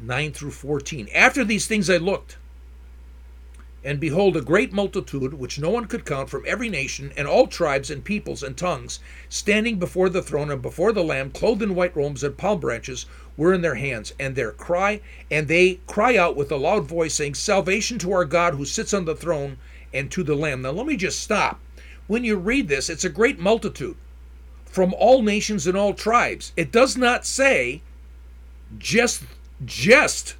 9 0.00 0.32
through 0.32 0.50
14. 0.50 1.08
After 1.14 1.44
these 1.44 1.66
things 1.66 1.90
I 1.90 1.96
looked 1.96 2.36
and 3.84 3.98
behold, 3.98 4.36
a 4.36 4.40
great 4.40 4.72
multitude, 4.72 5.34
which 5.34 5.58
no 5.58 5.70
one 5.70 5.86
could 5.86 6.04
count, 6.04 6.30
from 6.30 6.44
every 6.46 6.68
nation 6.68 7.12
and 7.16 7.26
all 7.26 7.46
tribes 7.46 7.90
and 7.90 8.04
peoples 8.04 8.42
and 8.42 8.56
tongues, 8.56 9.00
standing 9.28 9.78
before 9.78 10.08
the 10.08 10.22
throne 10.22 10.50
and 10.50 10.62
before 10.62 10.92
the 10.92 11.02
Lamb, 11.02 11.30
clothed 11.30 11.62
in 11.62 11.74
white 11.74 11.96
robes 11.96 12.22
and 12.22 12.36
palm 12.36 12.60
branches, 12.60 13.06
were 13.36 13.52
in 13.52 13.62
their 13.62 13.74
hands, 13.74 14.12
and 14.20 14.36
their 14.36 14.52
cry, 14.52 15.00
and 15.30 15.48
they 15.48 15.80
cry 15.86 16.16
out 16.16 16.36
with 16.36 16.52
a 16.52 16.56
loud 16.56 16.84
voice, 16.84 17.14
saying, 17.14 17.34
Salvation 17.34 17.98
to 17.98 18.12
our 18.12 18.24
God 18.24 18.54
who 18.54 18.64
sits 18.64 18.94
on 18.94 19.04
the 19.04 19.16
throne 19.16 19.58
and 19.92 20.10
to 20.10 20.22
the 20.22 20.34
Lamb. 20.34 20.62
Now, 20.62 20.70
let 20.70 20.86
me 20.86 20.96
just 20.96 21.20
stop. 21.20 21.60
When 22.06 22.24
you 22.24 22.36
read 22.36 22.68
this, 22.68 22.88
it's 22.88 23.04
a 23.04 23.08
great 23.08 23.38
multitude 23.38 23.96
from 24.64 24.94
all 24.94 25.22
nations 25.22 25.66
and 25.66 25.76
all 25.76 25.92
tribes. 25.92 26.52
It 26.56 26.72
does 26.72 26.96
not 26.96 27.26
say 27.26 27.82
just 28.78 29.22
just 29.64 30.34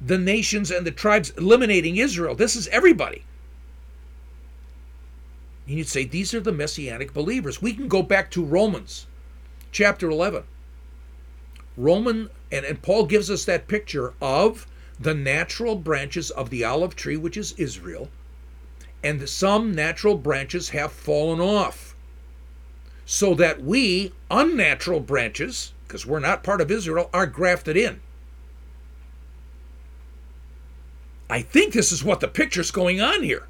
the 0.00 0.18
nations 0.18 0.70
and 0.70 0.86
the 0.86 0.90
tribes 0.90 1.30
eliminating 1.30 1.96
Israel. 1.96 2.34
This 2.34 2.56
is 2.56 2.68
everybody. 2.68 3.24
And 5.66 5.76
you'd 5.76 5.88
say 5.88 6.04
these 6.04 6.32
are 6.32 6.40
the 6.40 6.52
messianic 6.52 7.12
believers. 7.12 7.60
We 7.60 7.74
can 7.74 7.88
go 7.88 8.02
back 8.02 8.30
to 8.32 8.44
Romans 8.44 9.06
chapter 9.70 10.08
11. 10.08 10.44
Roman, 11.76 12.30
and, 12.50 12.64
and 12.64 12.82
Paul 12.82 13.06
gives 13.06 13.30
us 13.30 13.44
that 13.44 13.68
picture 13.68 14.14
of 14.20 14.66
the 14.98 15.14
natural 15.14 15.76
branches 15.76 16.30
of 16.30 16.50
the 16.50 16.64
olive 16.64 16.96
tree, 16.96 17.16
which 17.16 17.36
is 17.36 17.52
Israel, 17.56 18.08
and 19.02 19.28
some 19.28 19.72
natural 19.72 20.16
branches 20.16 20.70
have 20.70 20.90
fallen 20.90 21.40
off. 21.40 21.94
So 23.06 23.34
that 23.34 23.62
we, 23.62 24.12
unnatural 24.30 25.00
branches, 25.00 25.72
because 25.86 26.04
we're 26.04 26.18
not 26.18 26.42
part 26.42 26.60
of 26.60 26.70
Israel, 26.70 27.08
are 27.14 27.26
grafted 27.26 27.76
in. 27.76 28.00
I 31.30 31.42
think 31.42 31.72
this 31.72 31.92
is 31.92 32.02
what 32.02 32.20
the 32.20 32.28
picture's 32.28 32.70
going 32.70 33.00
on 33.00 33.22
here. 33.22 33.46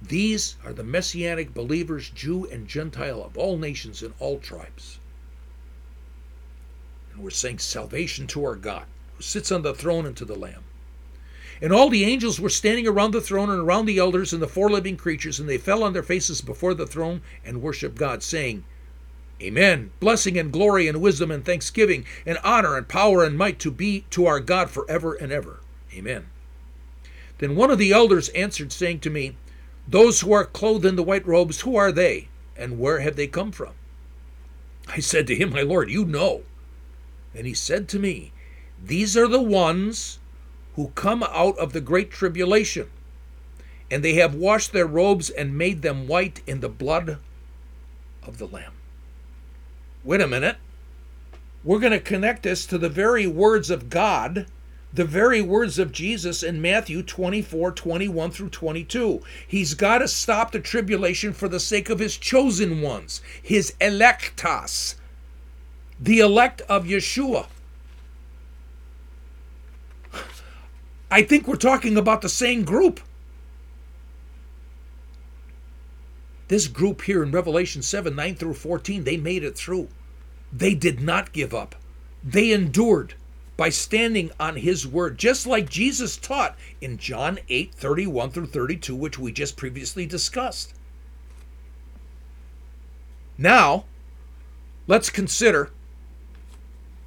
These 0.00 0.56
are 0.64 0.72
the 0.72 0.84
messianic 0.84 1.54
believers, 1.54 2.10
Jew 2.10 2.44
and 2.46 2.66
Gentile 2.66 3.22
of 3.22 3.38
all 3.38 3.56
nations 3.56 4.02
and 4.02 4.14
all 4.18 4.38
tribes. 4.38 4.98
And 7.12 7.22
we're 7.22 7.30
saying 7.30 7.58
salvation 7.58 8.26
to 8.28 8.44
our 8.44 8.56
God, 8.56 8.84
who 9.16 9.22
sits 9.22 9.52
on 9.52 9.62
the 9.62 9.74
throne 9.74 10.06
and 10.06 10.16
to 10.16 10.24
the 10.24 10.34
Lamb. 10.34 10.64
And 11.60 11.72
all 11.72 11.88
the 11.88 12.04
angels 12.04 12.40
were 12.40 12.48
standing 12.48 12.88
around 12.88 13.12
the 13.12 13.20
throne 13.20 13.48
and 13.48 13.60
around 13.60 13.86
the 13.86 13.98
elders 13.98 14.32
and 14.32 14.42
the 14.42 14.48
four 14.48 14.68
living 14.68 14.96
creatures, 14.96 15.38
and 15.38 15.48
they 15.48 15.58
fell 15.58 15.84
on 15.84 15.92
their 15.92 16.02
faces 16.02 16.40
before 16.40 16.74
the 16.74 16.86
throne 16.86 17.22
and 17.44 17.62
worshiped 17.62 17.96
God, 17.96 18.22
saying, 18.22 18.64
Amen. 19.40 19.90
Blessing 19.98 20.38
and 20.38 20.52
glory 20.52 20.86
and 20.86 21.00
wisdom 21.00 21.30
and 21.30 21.44
thanksgiving 21.44 22.04
and 22.26 22.38
honor 22.44 22.76
and 22.76 22.86
power 22.86 23.24
and 23.24 23.36
might 23.36 23.58
to 23.60 23.70
be 23.70 24.04
to 24.10 24.26
our 24.26 24.40
God 24.40 24.70
forever 24.70 25.14
and 25.14 25.32
ever. 25.32 25.60
Amen. 25.94 26.26
Then 27.38 27.56
one 27.56 27.70
of 27.70 27.78
the 27.78 27.92
elders 27.92 28.28
answered, 28.30 28.72
saying 28.72 29.00
to 29.00 29.10
me, 29.10 29.36
Those 29.88 30.20
who 30.20 30.32
are 30.32 30.44
clothed 30.44 30.84
in 30.84 30.96
the 30.96 31.02
white 31.02 31.26
robes, 31.26 31.62
who 31.62 31.76
are 31.76 31.90
they, 31.90 32.28
and 32.56 32.78
where 32.78 33.00
have 33.00 33.16
they 33.16 33.26
come 33.26 33.50
from? 33.50 33.72
I 34.86 35.00
said 35.00 35.26
to 35.26 35.34
him, 35.34 35.50
My 35.50 35.62
Lord, 35.62 35.90
you 35.90 36.04
know. 36.04 36.42
And 37.34 37.46
he 37.46 37.54
said 37.54 37.88
to 37.88 37.98
me, 37.98 38.32
These 38.80 39.16
are 39.16 39.28
the 39.28 39.42
ones 39.42 40.18
who 40.76 40.88
come 40.94 41.22
out 41.22 41.58
of 41.58 41.72
the 41.72 41.80
great 41.80 42.10
tribulation, 42.10 42.90
and 43.90 44.04
they 44.04 44.14
have 44.14 44.34
washed 44.34 44.72
their 44.72 44.86
robes 44.86 45.28
and 45.28 45.58
made 45.58 45.82
them 45.82 46.06
white 46.06 46.42
in 46.46 46.60
the 46.60 46.68
blood 46.68 47.18
of 48.22 48.38
the 48.38 48.46
Lamb. 48.46 48.72
Wait 50.04 50.20
a 50.20 50.26
minute. 50.26 50.56
We're 51.62 51.78
going 51.78 51.92
to 51.92 52.00
connect 52.00 52.42
this 52.42 52.66
to 52.66 52.78
the 52.78 52.88
very 52.88 53.26
words 53.26 53.70
of 53.70 53.88
God, 53.88 54.46
the 54.92 55.04
very 55.04 55.40
words 55.40 55.78
of 55.78 55.92
Jesus 55.92 56.42
in 56.42 56.60
Matthew 56.60 57.04
24 57.04 57.70
21 57.70 58.30
through 58.32 58.48
22. 58.48 59.22
He's 59.46 59.74
got 59.74 59.98
to 59.98 60.08
stop 60.08 60.50
the 60.50 60.58
tribulation 60.58 61.32
for 61.32 61.48
the 61.48 61.60
sake 61.60 61.88
of 61.88 62.00
his 62.00 62.16
chosen 62.16 62.82
ones, 62.82 63.22
his 63.40 63.74
eklektos, 63.80 64.96
the 66.00 66.18
elect 66.18 66.62
of 66.62 66.84
Yeshua. 66.84 67.46
I 71.12 71.22
think 71.22 71.46
we're 71.46 71.56
talking 71.56 71.96
about 71.96 72.22
the 72.22 72.28
same 72.28 72.64
group. 72.64 72.98
This 76.52 76.68
group 76.68 77.00
here 77.00 77.22
in 77.22 77.30
Revelation 77.30 77.80
7 77.80 78.14
9 78.14 78.34
through 78.34 78.52
14, 78.52 79.04
they 79.04 79.16
made 79.16 79.42
it 79.42 79.56
through. 79.56 79.88
They 80.52 80.74
did 80.74 81.00
not 81.00 81.32
give 81.32 81.54
up. 81.54 81.74
They 82.22 82.52
endured 82.52 83.14
by 83.56 83.70
standing 83.70 84.30
on 84.38 84.56
his 84.56 84.86
word, 84.86 85.16
just 85.16 85.46
like 85.46 85.70
Jesus 85.70 86.18
taught 86.18 86.54
in 86.78 86.98
John 86.98 87.38
8 87.48 87.72
31 87.72 88.32
through 88.32 88.48
32, 88.48 88.94
which 88.94 89.18
we 89.18 89.32
just 89.32 89.56
previously 89.56 90.04
discussed. 90.04 90.74
Now, 93.38 93.86
let's 94.86 95.08
consider 95.08 95.70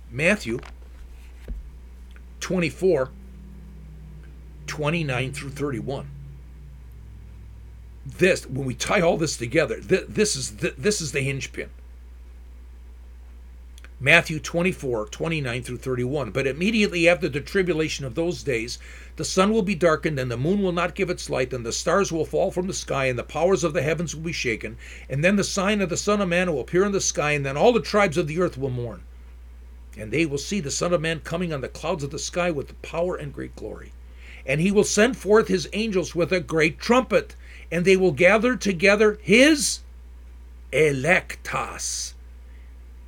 Matthew 0.10 0.60
24 2.40 3.12
29 4.66 5.34
through 5.34 5.50
31 5.52 6.14
this 8.06 8.46
when 8.46 8.65
we 8.65 8.74
tie 8.74 9.02
all 9.02 9.18
this 9.18 9.36
together 9.38 9.80
th- 9.82 10.06
this 10.08 10.36
is 10.36 10.52
th- 10.52 10.76
this 10.78 11.02
is 11.02 11.12
the 11.12 11.22
hinge 11.22 11.52
pin 11.52 11.70
Matthew 14.00 14.39
24, 14.39 15.06
29 15.06 15.63
through 15.63 15.78
31. 15.78 16.32
But 16.32 16.46
immediately 16.46 17.08
after 17.08 17.30
the 17.30 17.39
tribulation 17.39 18.04
of 18.04 18.13
those 18.13 18.44
days, 18.44 18.78
the 19.15 19.24
sun 19.24 19.54
will 19.54 19.62
be 19.62 19.74
darkened, 19.74 20.20
and 20.20 20.30
the 20.30 20.36
moon 20.36 20.62
will 20.62 20.74
not 20.74 20.96
give 20.96 21.10
its 21.10 21.30
light, 21.30 21.54
and 21.54 21.65
the 21.65 21.72
stars 21.72 22.12
will 22.12 22.26
fall 22.26 22.52
from 22.52 22.68
the 22.68 22.74
sky, 22.74 23.06
and 23.06 23.18
the 23.18 23.24
powers 23.24 23.63
of 23.63 23.72
the 23.72 23.82
heavens 23.82 24.13
will 24.13 24.24
be 24.24 24.34
shaken. 24.34 24.76
And 25.10 25.24
then 25.24 25.38
the 25.38 25.46
sign 25.46 25.80
of 25.80 25.88
the 25.88 25.96
Son 25.96 26.20
of 26.20 26.28
Man 26.28 26.52
will 26.52 26.60
appear 26.60 26.84
in 26.84 26.91
the 26.91 27.00
sky, 27.00 27.32
and 27.32 27.46
then 27.46 27.56
all 27.56 27.72
the 27.72 27.80
tribes 27.80 28.18
of 28.18 28.28
the 28.28 28.41
earth 28.41 28.58
will 28.58 28.70
mourn. 28.70 29.04
And 29.98 30.12
they 30.12 30.26
will 30.26 30.38
see 30.38 30.60
the 30.60 30.72
Son 30.72 30.91
of 30.91 31.00
Man 31.00 31.22
coming 31.22 31.54
on 31.54 31.62
the 31.62 31.70
clouds 31.70 32.04
of 32.04 32.12
the 32.12 32.20
sky 32.20 32.52
with 32.52 32.80
power 32.82 33.15
and 33.15 33.34
great 33.34 33.56
glory. 33.56 33.94
And 34.46 34.60
he 34.60 34.72
will 34.72 34.84
send 34.84 35.15
forth 35.15 35.48
his 35.48 35.70
angels 35.72 36.13
with 36.13 36.34
a 36.34 36.41
great 36.41 36.80
trumpet, 36.80 37.38
and 37.71 37.86
they 37.86 37.97
will 37.97 38.12
gather 38.12 38.56
together 38.56 39.19
his 39.21 39.80
eklektos 40.71 42.13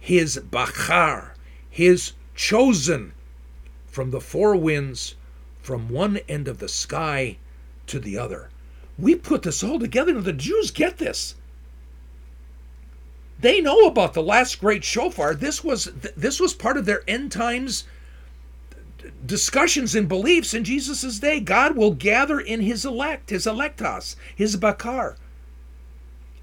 his 0.07 0.37
Bachar, 0.37 1.31
his 1.69 2.13
chosen, 2.33 3.11
from 3.87 4.11
the 4.11 4.21
four 4.21 4.55
winds, 4.55 5.15
from 5.61 5.89
one 5.89 6.15
end 6.29 6.47
of 6.47 6.59
the 6.59 6.69
sky 6.69 7.35
to 7.87 7.99
the 7.99 8.17
other. 8.17 8.49
We 8.97 9.15
put 9.15 9.41
this 9.41 9.61
all 9.65 9.79
together, 9.79 10.15
and 10.15 10.23
the 10.23 10.31
Jews 10.31 10.71
get 10.71 10.97
this. 10.97 11.35
They 13.37 13.59
know 13.59 13.85
about 13.85 14.13
the 14.13 14.23
last 14.23 14.61
great 14.61 14.85
shofar. 14.85 15.35
This 15.35 15.61
was 15.61 15.91
this 16.15 16.39
was 16.39 16.53
part 16.53 16.77
of 16.77 16.85
their 16.85 17.03
end 17.05 17.33
times 17.33 17.83
discussions 19.25 19.95
and 19.95 20.07
beliefs 20.07 20.53
in 20.53 20.63
Jesus' 20.63 21.19
day. 21.19 21.39
God 21.39 21.75
will 21.75 21.91
gather 21.91 22.39
in 22.39 22.61
his 22.61 22.85
elect, 22.85 23.29
his 23.29 23.45
eklektos, 23.45 24.15
his 24.35 24.55
bakar. 24.55 25.17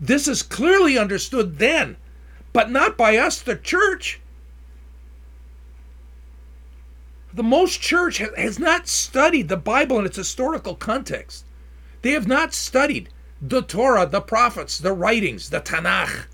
This 0.01 0.29
is 0.29 0.43
clearly 0.43 0.99
understood 0.99 1.59
then 1.59 1.97
but 2.55 2.71
not 2.71 2.97
by 2.97 3.19
us, 3.19 3.43
the 3.43 3.57
church. 3.57 4.21
The 7.35 7.43
most 7.43 7.81
church 7.81 8.19
has 8.19 8.61
not 8.61 8.87
studied 8.87 9.49
the 9.49 9.57
Bible 9.57 9.99
in 9.99 10.07
its 10.07 10.17
historical 10.17 10.77
context. 10.77 11.45
They 12.03 12.13
have 12.13 12.29
not 12.29 12.55
studied 12.55 13.09
the 13.43 13.61
Torah, 13.61 14.07
the 14.07 14.21
prophets, 14.21 14.79
the 14.79 14.93
writings, 14.93 15.51
the 15.51 15.61
Tanakh, 15.61 16.27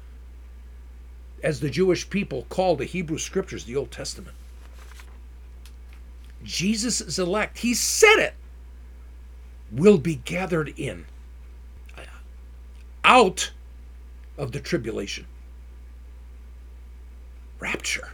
as 1.43 1.61
the 1.61 1.71
Jewish 1.71 2.11
people 2.11 2.45
call 2.51 2.77
the 2.77 2.85
Hebrew 2.85 3.17
scriptures, 3.17 3.65
the 3.65 3.77
Old 3.77 3.91
Testament. 3.91 4.37
Jesus 6.43 7.01
is 7.01 7.19
elect. 7.19 7.59
He 7.59 7.75
said 7.75 8.19
it. 8.19 8.35
Will 9.71 9.99
be 9.99 10.17
gathered 10.17 10.73
in 10.77 11.07
uh, 11.97 12.03
out 13.05 13.53
of 14.37 14.53
the 14.53 14.61
tribulation 14.61 15.27
rapture. 17.61 18.11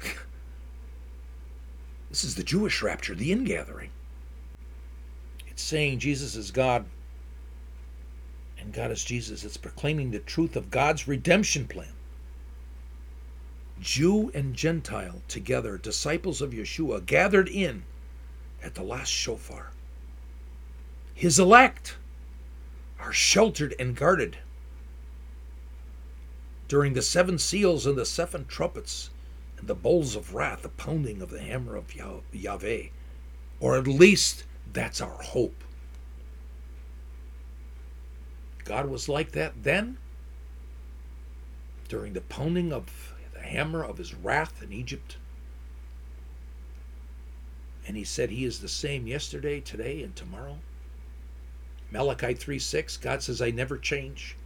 this 2.08 2.24
is 2.24 2.34
the 2.36 2.44
Jewish 2.44 2.82
rapture, 2.82 3.14
the 3.14 3.32
ingathering. 3.32 3.90
It's 5.48 5.62
saying 5.62 5.98
Jesus 5.98 6.36
is 6.36 6.50
God 6.50 6.86
and 8.58 8.72
God 8.72 8.90
is 8.90 9.04
Jesus. 9.04 9.44
It's 9.44 9.56
proclaiming 9.56 10.10
the 10.10 10.20
truth 10.20 10.56
of 10.56 10.70
God's 10.70 11.06
redemption 11.06 11.66
plan. 11.66 11.95
Jew 13.80 14.30
and 14.34 14.54
Gentile 14.54 15.22
together, 15.28 15.76
disciples 15.76 16.40
of 16.40 16.52
Yeshua, 16.52 17.04
gathered 17.04 17.48
in 17.48 17.84
at 18.62 18.74
the 18.74 18.82
last 18.82 19.10
shofar. 19.10 19.72
His 21.14 21.38
elect 21.38 21.96
are 22.98 23.12
sheltered 23.12 23.74
and 23.78 23.94
guarded 23.94 24.38
during 26.68 26.94
the 26.94 27.02
seven 27.02 27.38
seals 27.38 27.86
and 27.86 27.96
the 27.96 28.06
seven 28.06 28.44
trumpets 28.46 29.10
and 29.58 29.68
the 29.68 29.74
bowls 29.74 30.16
of 30.16 30.34
wrath, 30.34 30.62
the 30.62 30.68
pounding 30.68 31.22
of 31.22 31.30
the 31.30 31.40
hammer 31.40 31.76
of 31.76 31.94
Yahweh. 32.32 32.88
Or 33.60 33.76
at 33.76 33.86
least 33.86 34.44
that's 34.72 35.00
our 35.00 35.22
hope. 35.22 35.64
God 38.64 38.86
was 38.88 39.08
like 39.08 39.32
that 39.32 39.62
then, 39.62 39.96
during 41.88 42.14
the 42.14 42.20
pounding 42.20 42.72
of 42.72 43.14
hammer 43.46 43.82
of 43.82 43.98
his 43.98 44.14
wrath 44.14 44.62
in 44.62 44.72
Egypt. 44.72 45.16
And 47.86 47.96
he 47.96 48.04
said 48.04 48.30
he 48.30 48.44
is 48.44 48.60
the 48.60 48.68
same 48.68 49.06
yesterday, 49.06 49.60
today, 49.60 50.02
and 50.02 50.14
tomorrow. 50.14 50.58
Malachi 51.90 52.34
3 52.34 52.58
6, 52.58 52.96
God 52.96 53.22
says, 53.22 53.40
I 53.40 53.50
never 53.50 53.78
change. 53.78 54.36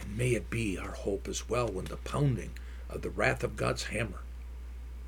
And 0.00 0.16
may 0.16 0.30
it 0.30 0.50
be 0.50 0.78
our 0.78 0.92
hope 0.92 1.28
as 1.28 1.48
well 1.48 1.68
when 1.68 1.84
the 1.86 1.96
pounding 1.96 2.50
of 2.88 3.02
the 3.02 3.10
wrath 3.10 3.44
of 3.44 3.56
God's 3.56 3.84
hammer 3.84 4.20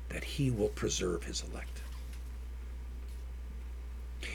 that 0.09 0.23
he 0.23 0.49
will 0.49 0.69
preserve 0.69 1.23
his 1.23 1.43
elect. 1.43 1.81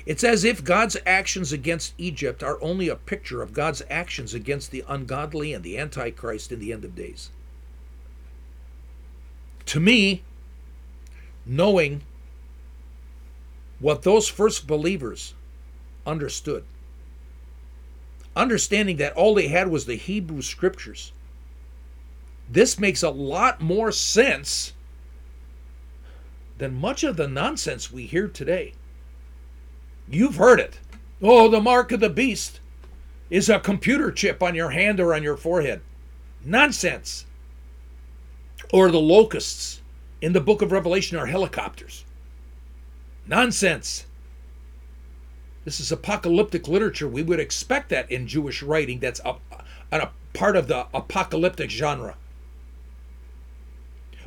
It's 0.06 0.24
as 0.24 0.44
if 0.44 0.64
God's 0.64 0.96
actions 1.04 1.52
against 1.52 1.94
Egypt 1.98 2.42
are 2.42 2.62
only 2.62 2.88
a 2.88 2.96
picture 2.96 3.42
of 3.42 3.52
God's 3.52 3.82
actions 3.90 4.34
against 4.34 4.70
the 4.70 4.84
ungodly 4.88 5.52
and 5.52 5.62
the 5.62 5.78
Antichrist 5.78 6.52
in 6.52 6.58
the 6.58 6.72
end 6.72 6.84
of 6.84 6.94
days. 6.94 7.30
To 9.66 9.80
me, 9.80 10.22
knowing 11.46 12.02
what 13.80 14.02
those 14.02 14.28
first 14.28 14.66
believers 14.66 15.34
understood, 16.06 16.64
understanding 18.36 18.96
that 18.98 19.14
all 19.14 19.34
they 19.34 19.48
had 19.48 19.68
was 19.68 19.86
the 19.86 19.96
Hebrew 19.96 20.42
scriptures. 20.42 21.12
This 22.48 22.78
makes 22.78 23.02
a 23.02 23.10
lot 23.10 23.60
more 23.60 23.90
sense 23.90 24.74
than 26.58 26.74
much 26.74 27.02
of 27.02 27.16
the 27.16 27.28
nonsense 27.28 27.90
we 27.90 28.06
hear 28.06 28.28
today. 28.28 28.74
You've 30.08 30.36
heard 30.36 30.60
it. 30.60 30.78
Oh, 31.22 31.48
the 31.48 31.60
mark 31.60 31.90
of 31.92 32.00
the 32.00 32.10
beast 32.10 32.60
is 33.30 33.48
a 33.48 33.58
computer 33.58 34.12
chip 34.12 34.42
on 34.42 34.54
your 34.54 34.70
hand 34.70 35.00
or 35.00 35.14
on 35.14 35.22
your 35.22 35.36
forehead. 35.36 35.80
Nonsense. 36.44 37.24
Or 38.72 38.90
the 38.90 39.00
locusts 39.00 39.80
in 40.20 40.32
the 40.32 40.40
book 40.40 40.62
of 40.62 40.72
Revelation 40.72 41.18
are 41.18 41.26
helicopters. 41.26 42.04
Nonsense. 43.26 44.06
This 45.64 45.80
is 45.80 45.90
apocalyptic 45.90 46.68
literature. 46.68 47.08
We 47.08 47.22
would 47.22 47.40
expect 47.40 47.88
that 47.90 48.10
in 48.10 48.26
Jewish 48.26 48.62
writing 48.62 49.00
that's 49.00 49.20
a, 49.24 49.36
a 49.92 50.10
part 50.34 50.56
of 50.56 50.68
the 50.68 50.86
apocalyptic 50.92 51.70
genre. 51.70 52.16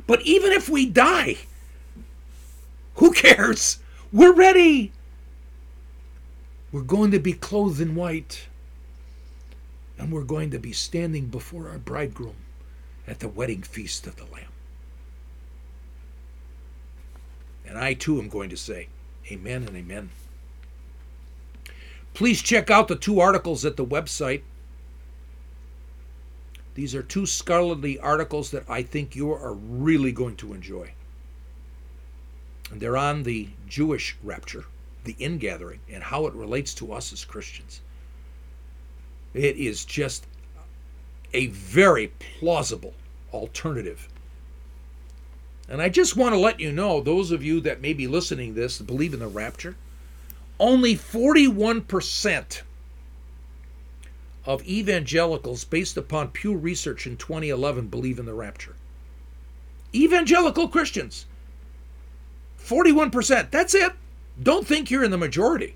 But 0.06 0.22
even 0.22 0.52
if 0.52 0.68
we 0.68 0.86
die, 0.86 1.36
who 2.94 3.12
cares? 3.12 3.78
We're 4.12 4.32
ready. 4.32 4.92
We're 6.72 6.80
going 6.82 7.10
to 7.12 7.20
be 7.20 7.34
clothed 7.34 7.80
in 7.80 7.94
white. 7.94 8.48
And 9.98 10.12
we're 10.12 10.22
going 10.22 10.50
to 10.50 10.58
be 10.58 10.72
standing 10.72 11.26
before 11.26 11.68
our 11.68 11.78
bridegroom 11.78 12.36
at 13.08 13.20
the 13.20 13.28
wedding 13.28 13.62
feast 13.62 14.06
of 14.06 14.16
the 14.16 14.24
Lamb. 14.24 14.52
And 17.66 17.78
I 17.78 17.94
too 17.94 18.18
am 18.18 18.28
going 18.28 18.50
to 18.50 18.56
say, 18.56 18.88
Amen 19.30 19.64
and 19.64 19.76
Amen. 19.76 20.10
Please 22.14 22.42
check 22.42 22.70
out 22.70 22.88
the 22.88 22.96
two 22.96 23.20
articles 23.20 23.64
at 23.64 23.76
the 23.76 23.84
website. 23.84 24.42
These 26.74 26.94
are 26.94 27.02
two 27.02 27.26
scholarly 27.26 27.98
articles 27.98 28.50
that 28.52 28.64
I 28.68 28.82
think 28.82 29.16
you 29.16 29.32
are 29.32 29.52
really 29.52 30.12
going 30.12 30.36
to 30.36 30.54
enjoy. 30.54 30.92
And 32.70 32.80
they're 32.80 32.96
on 32.96 33.22
the 33.22 33.48
Jewish 33.66 34.16
rapture, 34.22 34.66
the 35.04 35.16
ingathering, 35.18 35.80
and 35.90 36.02
how 36.02 36.26
it 36.26 36.34
relates 36.34 36.74
to 36.74 36.92
us 36.92 37.12
as 37.12 37.24
Christians. 37.24 37.80
It 39.34 39.56
is 39.56 39.84
just 39.84 40.26
a 41.32 41.46
very 41.48 42.12
plausible 42.38 42.94
alternative. 43.32 44.08
And 45.68 45.82
I 45.82 45.88
just 45.88 46.16
want 46.16 46.34
to 46.34 46.40
let 46.40 46.60
you 46.60 46.72
know, 46.72 47.00
those 47.00 47.30
of 47.30 47.44
you 47.44 47.60
that 47.60 47.82
may 47.82 47.92
be 47.92 48.06
listening 48.06 48.54
to 48.54 48.60
this 48.60 48.80
believe 48.80 49.12
in 49.12 49.20
the 49.20 49.28
rapture, 49.28 49.76
only 50.58 50.94
41% 50.96 52.62
of 54.46 54.66
evangelicals, 54.66 55.64
based 55.64 55.98
upon 55.98 56.28
Pew 56.28 56.54
Research 56.54 57.06
in 57.06 57.18
2011, 57.18 57.88
believe 57.88 58.18
in 58.18 58.24
the 58.24 58.32
rapture. 58.32 58.74
Evangelical 59.94 60.68
Christians, 60.68 61.26
41%. 62.58 63.50
That's 63.50 63.74
it. 63.74 63.92
Don't 64.42 64.66
think 64.66 64.90
you're 64.90 65.04
in 65.04 65.10
the 65.10 65.18
majority. 65.18 65.74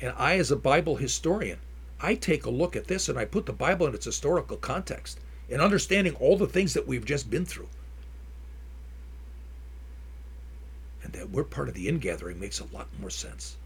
And 0.00 0.14
I, 0.16 0.38
as 0.38 0.50
a 0.50 0.56
Bible 0.56 0.96
historian, 0.96 1.58
I 2.00 2.14
take 2.14 2.46
a 2.46 2.50
look 2.50 2.76
at 2.76 2.86
this 2.86 3.08
and 3.08 3.18
I 3.18 3.24
put 3.24 3.46
the 3.46 3.52
Bible 3.52 3.86
in 3.86 3.94
its 3.94 4.04
historical 4.04 4.56
context 4.56 5.18
and 5.50 5.60
understanding 5.60 6.14
all 6.16 6.36
the 6.36 6.46
things 6.46 6.74
that 6.74 6.86
we've 6.86 7.04
just 7.04 7.30
been 7.30 7.44
through. 7.44 7.68
And 11.02 11.12
that 11.14 11.30
we're 11.30 11.44
part 11.44 11.68
of 11.68 11.74
the 11.74 11.88
ingathering 11.88 12.38
makes 12.38 12.60
a 12.60 12.66
lot 12.66 12.88
more 13.00 13.10
sense. 13.10 13.56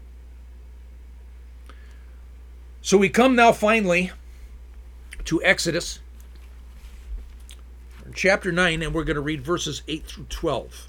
So 2.81 2.97
we 2.97 3.09
come 3.09 3.35
now 3.35 3.51
finally 3.51 4.11
to 5.25 5.43
Exodus 5.43 5.99
chapter 8.13 8.51
9, 8.51 8.81
and 8.81 8.93
we're 8.93 9.03
going 9.03 9.15
to 9.15 9.21
read 9.21 9.41
verses 9.41 9.81
8 9.87 10.05
through 10.05 10.25
12. 10.29 10.87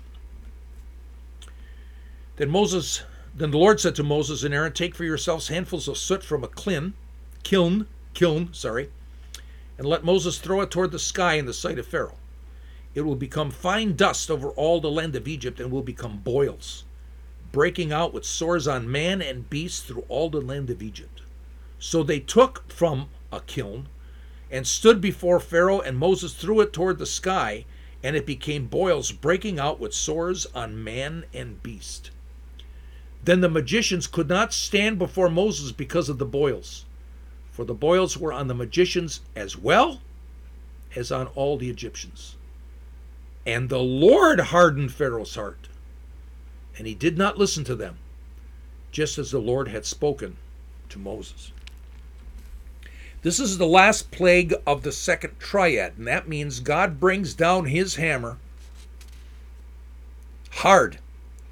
Then 2.37 2.51
Moses, 2.51 3.03
then 3.37 3.51
the 3.51 3.59
Lord 3.59 3.81
said 3.81 3.97
to 3.97 4.05
Moses 4.05 4.45
and 4.45 4.55
Aaron, 4.55 4.73
Take 4.73 4.95
for 4.95 5.05
yourselves 5.05 5.49
handfuls 5.49 5.89
of 5.89 5.99
soot 5.99 6.23
from 6.23 6.45
a 6.45 6.49
kiln, 6.49 6.95
kiln, 7.43 7.89
kiln, 8.15 8.53
sorry, 8.53 8.91
and 9.77 9.87
let 9.87 10.05
Moses 10.05 10.39
throw 10.39 10.61
it 10.61 10.71
toward 10.71 10.93
the 10.93 11.01
sky 11.01 11.35
in 11.35 11.47
the 11.47 11.53
sight 11.53 11.79
of 11.79 11.87
Pharaoh. 11.87 12.19
It 12.95 13.01
will 13.01 13.17
become 13.17 13.51
fine 13.51 13.97
dust 13.97 14.31
over 14.31 14.51
all 14.51 14.81
the 14.81 14.91
land 14.91 15.17
of 15.17 15.27
Egypt 15.27 15.59
and 15.59 15.73
will 15.73 15.83
become 15.83 16.19
boils, 16.19 16.85
breaking 17.51 17.93
out 17.93 18.15
with 18.15 18.25
sores 18.25 18.69
on 18.69 18.91
man 18.91 19.21
and 19.21 19.51
beast 19.51 19.87
through 19.87 20.05
all 20.09 20.31
the 20.31 20.41
land 20.41 20.71
of 20.71 20.81
Egypt. 20.81 21.23
So 21.81 22.05
they 22.05 22.21
took 22.21 22.71
from 22.71 23.09
a 23.33 23.41
kiln 23.41 23.89
and 24.49 24.65
stood 24.65 25.01
before 25.01 25.41
Pharaoh, 25.41 25.81
and 25.81 25.99
Moses 25.99 26.35
threw 26.35 26.61
it 26.61 26.73
toward 26.73 26.99
the 26.99 27.07
sky, 27.07 27.65
and 28.01 28.15
it 28.15 28.27
became 28.27 28.67
boils, 28.67 29.11
breaking 29.11 29.59
out 29.59 29.81
with 29.81 29.93
sores 29.93 30.47
on 30.55 30.85
man 30.85 31.25
and 31.35 31.61
beast. 31.65 32.13
Then 33.25 33.41
the 33.41 33.49
magicians 33.49 34.07
could 34.07 34.29
not 34.29 34.53
stand 34.53 34.99
before 34.99 35.31
Moses 35.31 35.73
because 35.73 36.09
of 36.09 36.19
the 36.19 36.27
boils 36.27 36.85
for 37.55 37.65
the 37.65 37.73
boils 37.73 38.19
were 38.19 38.33
on 38.33 38.49
the 38.49 38.55
magicians 38.55 39.21
as 39.37 39.57
well 39.57 40.01
as 40.97 41.13
on 41.13 41.29
all 41.37 41.57
the 41.57 41.71
Egyptians. 41.71 42.35
And 43.47 43.69
the 43.69 43.79
Lord 43.79 44.41
hardened 44.41 44.93
Pharaoh's 44.93 45.37
heart, 45.37 45.69
and 46.77 46.89
he 46.89 46.97
did 46.97 47.17
not 47.17 47.39
listen 47.39 47.63
to 47.63 47.77
them, 47.77 47.99
just 48.91 49.19
as 49.19 49.31
the 49.31 49.39
Lord 49.39 49.69
had 49.69 49.87
spoken 49.87 50.37
to 50.89 50.99
Moses. 50.99 51.53
This 53.23 53.39
is 53.39 53.57
the 53.57 53.67
last 53.67 54.11
plague 54.11 54.53
of 54.67 54.83
the 54.83 54.91
second 54.91 55.39
triad, 55.39 55.93
and 55.97 56.09
that 56.09 56.29
means 56.29 56.59
God 56.59 56.99
brings 56.99 57.35
down 57.35 57.67
his 57.67 57.95
hammer 57.95 58.37
hard 60.51 60.99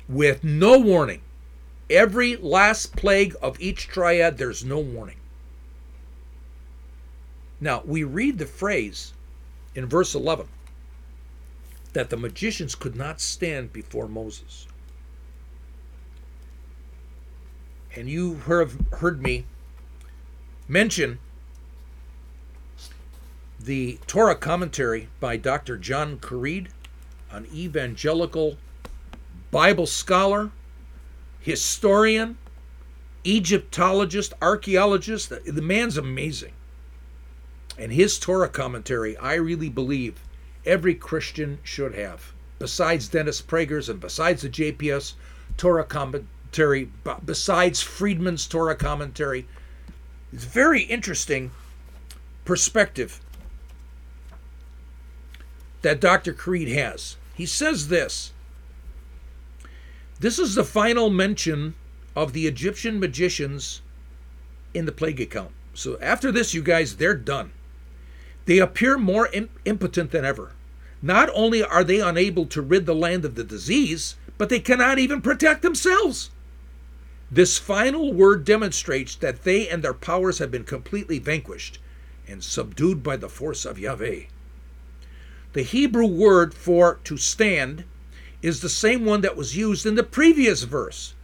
with 0.08 0.42
no 0.42 0.80
warning. 0.80 1.20
Every 1.92 2.36
last 2.36 2.96
plague 2.96 3.36
of 3.42 3.60
each 3.60 3.86
triad, 3.86 4.38
there's 4.38 4.64
no 4.64 4.78
warning. 4.78 5.18
Now, 7.60 7.82
we 7.84 8.02
read 8.02 8.38
the 8.38 8.46
phrase 8.46 9.12
in 9.74 9.86
verse 9.86 10.14
11 10.14 10.48
that 11.92 12.08
the 12.08 12.16
magicians 12.16 12.74
could 12.74 12.96
not 12.96 13.20
stand 13.20 13.74
before 13.74 14.08
Moses. 14.08 14.66
And 17.94 18.08
you 18.08 18.36
have 18.46 18.74
heard 18.92 19.22
me 19.22 19.44
mention 20.66 21.18
the 23.60 23.98
Torah 24.06 24.34
commentary 24.34 25.08
by 25.20 25.36
Dr. 25.36 25.76
John 25.76 26.16
Currid, 26.16 26.68
an 27.30 27.46
evangelical 27.52 28.56
Bible 29.50 29.86
scholar, 29.86 30.52
historian, 31.42 32.38
Egyptologist, 33.24 34.32
archaeologist. 34.40 35.30
The 35.44 35.62
man's 35.62 35.96
amazing. 35.96 36.52
And 37.78 37.92
his 37.92 38.18
Torah 38.18 38.48
commentary, 38.48 39.16
I 39.16 39.34
really 39.34 39.68
believe 39.68 40.20
every 40.64 40.94
Christian 40.94 41.58
should 41.62 41.94
have. 41.94 42.32
Besides 42.58 43.08
Dennis 43.08 43.42
Prager's 43.42 43.88
and 43.88 43.98
besides 43.98 44.42
the 44.42 44.48
JPS 44.48 45.14
Torah 45.56 45.84
commentary, 45.84 46.90
besides 47.24 47.80
Friedman's 47.80 48.46
Torah 48.46 48.76
commentary, 48.76 49.46
it's 50.32 50.44
very 50.44 50.82
interesting 50.82 51.50
perspective 52.44 53.20
that 55.82 56.00
Dr. 56.00 56.32
Currid 56.32 56.72
has. 56.72 57.16
He 57.34 57.46
says 57.46 57.88
this 57.88 58.32
This 60.22 60.38
is 60.38 60.54
the 60.54 60.62
final 60.62 61.10
mention 61.10 61.74
of 62.14 62.32
the 62.32 62.46
Egyptian 62.46 63.00
magicians 63.00 63.82
in 64.72 64.86
the 64.86 64.92
plague 64.92 65.20
account. 65.20 65.50
So 65.74 65.98
after 66.00 66.30
this, 66.30 66.54
you 66.54 66.62
guys, 66.62 66.94
they're 66.94 67.16
done. 67.16 67.50
They 68.44 68.58
appear 68.58 68.98
more 68.98 69.28
impotent 69.64 70.12
than 70.12 70.24
ever. 70.24 70.52
Not 71.02 71.28
only 71.34 71.60
are 71.60 71.82
they 71.82 71.98
unable 71.98 72.46
to 72.46 72.62
rid 72.62 72.86
the 72.86 72.94
land 72.94 73.24
of 73.24 73.34
the 73.34 73.42
disease, 73.42 74.14
but 74.38 74.48
they 74.48 74.60
cannot 74.60 75.00
even 75.00 75.22
protect 75.22 75.62
themselves. 75.62 76.30
This 77.28 77.58
final 77.58 78.12
word 78.12 78.44
demonstrates 78.44 79.16
that 79.16 79.42
they 79.42 79.68
and 79.68 79.82
their 79.82 79.92
powers 79.92 80.38
have 80.38 80.52
been 80.52 80.62
completely 80.62 81.18
vanquished 81.18 81.80
and 82.28 82.44
subdued 82.44 83.02
by 83.02 83.16
the 83.16 83.28
force 83.28 83.64
of 83.64 83.76
Yahweh. 83.76 84.26
The 85.54 85.62
Hebrew 85.62 86.06
word 86.06 86.54
for 86.54 87.00
to 87.02 87.16
stand 87.16 87.82
is 88.42 88.60
the 88.60 88.68
same 88.68 89.04
one 89.04 89.20
that 89.20 89.36
was 89.36 89.56
used 89.56 89.86
in 89.86 89.94
the 89.94 90.02
previous 90.02 90.64
verse. 90.64 91.14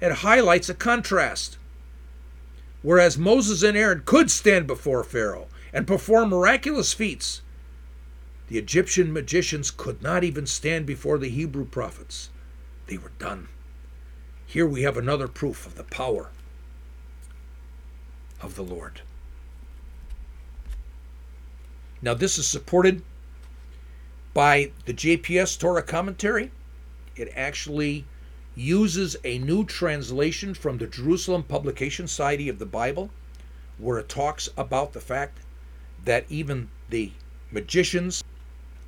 It 0.00 0.12
highlights 0.12 0.68
a 0.68 0.74
contrast. 0.74 1.56
Whereas 2.82 3.16
Moses 3.16 3.62
and 3.62 3.76
Aaron 3.76 4.02
could 4.04 4.30
stand 4.30 4.66
before 4.66 5.02
Pharaoh 5.02 5.46
and 5.72 5.86
perform 5.86 6.28
miraculous 6.28 6.92
feats. 6.92 7.40
The 8.48 8.58
Egyptian 8.58 9.12
magicians 9.12 9.70
could 9.70 10.02
not 10.02 10.22
even 10.22 10.46
stand 10.46 10.86
before 10.86 11.18
the 11.18 11.28
Hebrew 11.28 11.64
prophets. 11.64 12.30
They 12.86 12.98
were 12.98 13.12
done. 13.18 13.48
Here 14.46 14.66
we 14.66 14.82
have 14.82 14.96
another 14.96 15.26
proof 15.26 15.66
of 15.66 15.74
the 15.74 15.84
power 15.84 16.30
of 18.40 18.54
the 18.54 18.62
Lord. 18.62 19.00
Now, 22.00 22.14
this 22.14 22.38
is 22.38 22.46
supported 22.46 23.02
by 24.36 24.70
the 24.84 24.92
JPS 24.92 25.58
Torah 25.58 25.82
commentary. 25.82 26.50
It 27.16 27.32
actually 27.34 28.04
uses 28.54 29.16
a 29.24 29.38
new 29.38 29.64
translation 29.64 30.52
from 30.52 30.76
the 30.76 30.86
Jerusalem 30.86 31.42
Publication 31.42 32.06
Society 32.06 32.50
of 32.50 32.58
the 32.58 32.66
Bible, 32.66 33.08
where 33.78 33.98
it 33.98 34.10
talks 34.10 34.50
about 34.54 34.92
the 34.92 35.00
fact 35.00 35.38
that 36.04 36.26
even 36.28 36.68
the 36.90 37.12
magicians 37.50 38.22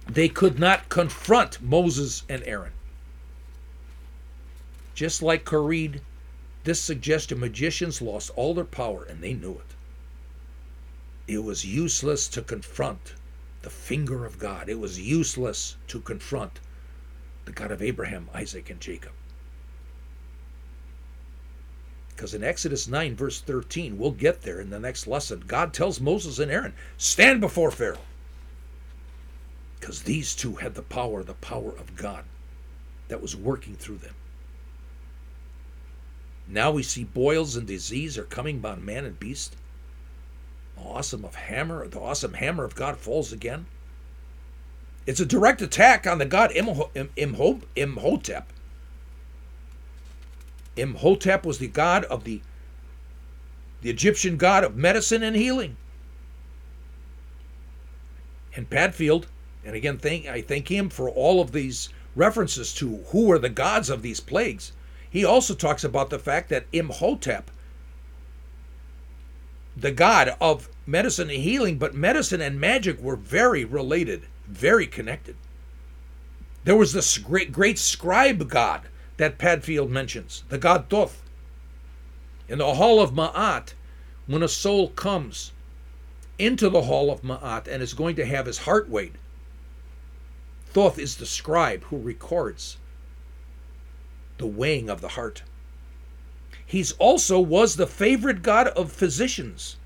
they 0.06 0.28
could 0.28 0.58
not 0.58 0.90
confront 0.90 1.62
Moses 1.62 2.24
and 2.28 2.42
Aaron. 2.44 2.72
Just 4.94 5.22
like 5.22 5.46
Currid, 5.46 6.02
this 6.64 6.78
suggested 6.78 7.38
magicians 7.38 8.02
lost 8.02 8.30
all 8.36 8.52
their 8.52 8.64
power 8.64 9.02
and 9.02 9.22
they 9.22 9.32
knew 9.32 9.52
it. 9.52 9.74
It 11.26 11.42
was 11.42 11.64
useless 11.64 12.28
to 12.28 12.42
confront 12.42 13.14
the 13.62 13.70
finger 13.70 14.24
of 14.24 14.38
God. 14.38 14.68
It 14.68 14.78
was 14.78 15.00
useless 15.00 15.76
to 15.88 16.00
confront 16.00 16.60
the 17.44 17.52
God 17.52 17.70
of 17.70 17.82
Abraham, 17.82 18.28
Isaac, 18.34 18.70
and 18.70 18.80
Jacob. 18.80 19.12
Because 22.10 22.34
in 22.34 22.42
Exodus 22.42 22.88
9, 22.88 23.14
verse 23.14 23.40
13, 23.40 23.96
we'll 23.96 24.10
get 24.10 24.42
there 24.42 24.60
in 24.60 24.70
the 24.70 24.80
next 24.80 25.06
lesson. 25.06 25.44
God 25.46 25.72
tells 25.72 26.00
Moses 26.00 26.38
and 26.38 26.50
Aaron, 26.50 26.74
Stand 26.96 27.40
before 27.40 27.70
Pharaoh. 27.70 27.98
Because 29.78 30.02
these 30.02 30.34
two 30.34 30.56
had 30.56 30.74
the 30.74 30.82
power, 30.82 31.22
the 31.22 31.34
power 31.34 31.70
of 31.70 31.94
God 31.94 32.24
that 33.06 33.22
was 33.22 33.36
working 33.36 33.76
through 33.76 33.98
them. 33.98 34.14
Now 36.48 36.70
we 36.70 36.82
see 36.82 37.04
boils 37.04 37.56
and 37.56 37.66
disease 37.66 38.18
are 38.18 38.24
coming 38.24 38.58
upon 38.58 38.84
man 38.84 39.04
and 39.04 39.18
beast 39.20 39.54
awesome 40.84 41.24
of 41.24 41.34
hammer, 41.34 41.86
the 41.88 42.00
awesome 42.00 42.34
hammer 42.34 42.64
of 42.64 42.74
God 42.74 42.96
falls 42.96 43.32
again. 43.32 43.66
It's 45.06 45.20
a 45.20 45.26
direct 45.26 45.62
attack 45.62 46.06
on 46.06 46.18
the 46.18 46.26
god 46.26 46.52
Imhotep. 46.54 48.52
Imhotep 50.76 51.46
was 51.46 51.58
the 51.58 51.68
god 51.68 52.04
of 52.04 52.24
the 52.24 52.42
the 53.80 53.90
Egyptian 53.90 54.36
god 54.36 54.64
of 54.64 54.76
medicine 54.76 55.22
and 55.22 55.36
healing. 55.36 55.76
And 58.54 58.68
Padfield, 58.68 59.28
and 59.64 59.74
again, 59.76 59.98
thank 59.98 60.26
I 60.26 60.42
thank 60.42 60.68
him 60.68 60.90
for 60.90 61.08
all 61.08 61.40
of 61.40 61.52
these 61.52 61.88
references 62.16 62.74
to 62.74 63.04
who 63.08 63.30
are 63.30 63.38
the 63.38 63.48
gods 63.48 63.88
of 63.88 64.02
these 64.02 64.20
plagues. 64.20 64.72
He 65.08 65.24
also 65.24 65.54
talks 65.54 65.84
about 65.84 66.10
the 66.10 66.18
fact 66.18 66.48
that 66.50 66.66
Imhotep 66.72 67.50
the 69.80 69.92
god 69.92 70.34
of 70.40 70.68
medicine 70.86 71.30
and 71.30 71.42
healing, 71.42 71.78
but 71.78 71.94
medicine 71.94 72.40
and 72.40 72.60
magic 72.60 73.00
were 73.00 73.16
very 73.16 73.64
related, 73.64 74.22
very 74.46 74.86
connected. 74.86 75.36
There 76.64 76.76
was 76.76 76.92
this 76.92 77.18
great, 77.18 77.52
great 77.52 77.78
scribe 77.78 78.48
god 78.48 78.82
that 79.16 79.38
Padfield 79.38 79.90
mentions, 79.90 80.44
the 80.48 80.58
god 80.58 80.88
Thoth. 80.88 81.22
In 82.48 82.58
the 82.58 82.74
hall 82.74 83.00
of 83.00 83.12
Ma'at, 83.12 83.74
when 84.26 84.42
a 84.42 84.48
soul 84.48 84.88
comes 84.90 85.52
into 86.38 86.68
the 86.68 86.82
hall 86.82 87.10
of 87.10 87.22
Ma'at 87.22 87.68
and 87.68 87.82
is 87.82 87.94
going 87.94 88.16
to 88.16 88.26
have 88.26 88.46
his 88.46 88.58
heart 88.58 88.88
weighed, 88.88 89.18
Thoth 90.72 90.98
is 90.98 91.16
the 91.16 91.26
scribe 91.26 91.84
who 91.84 91.98
records 91.98 92.78
the 94.38 94.46
weighing 94.46 94.88
of 94.88 95.00
the 95.00 95.08
heart. 95.08 95.42
He's 96.68 96.92
also 96.98 97.40
was 97.40 97.76
the 97.76 97.86
favorite 97.86 98.42
god 98.42 98.66
of 98.68 98.92
physicians 98.92 99.78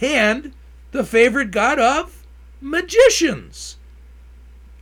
and 0.00 0.54
the 0.92 1.04
favorite 1.04 1.50
god 1.50 1.78
of 1.78 2.26
magicians. 2.58 3.76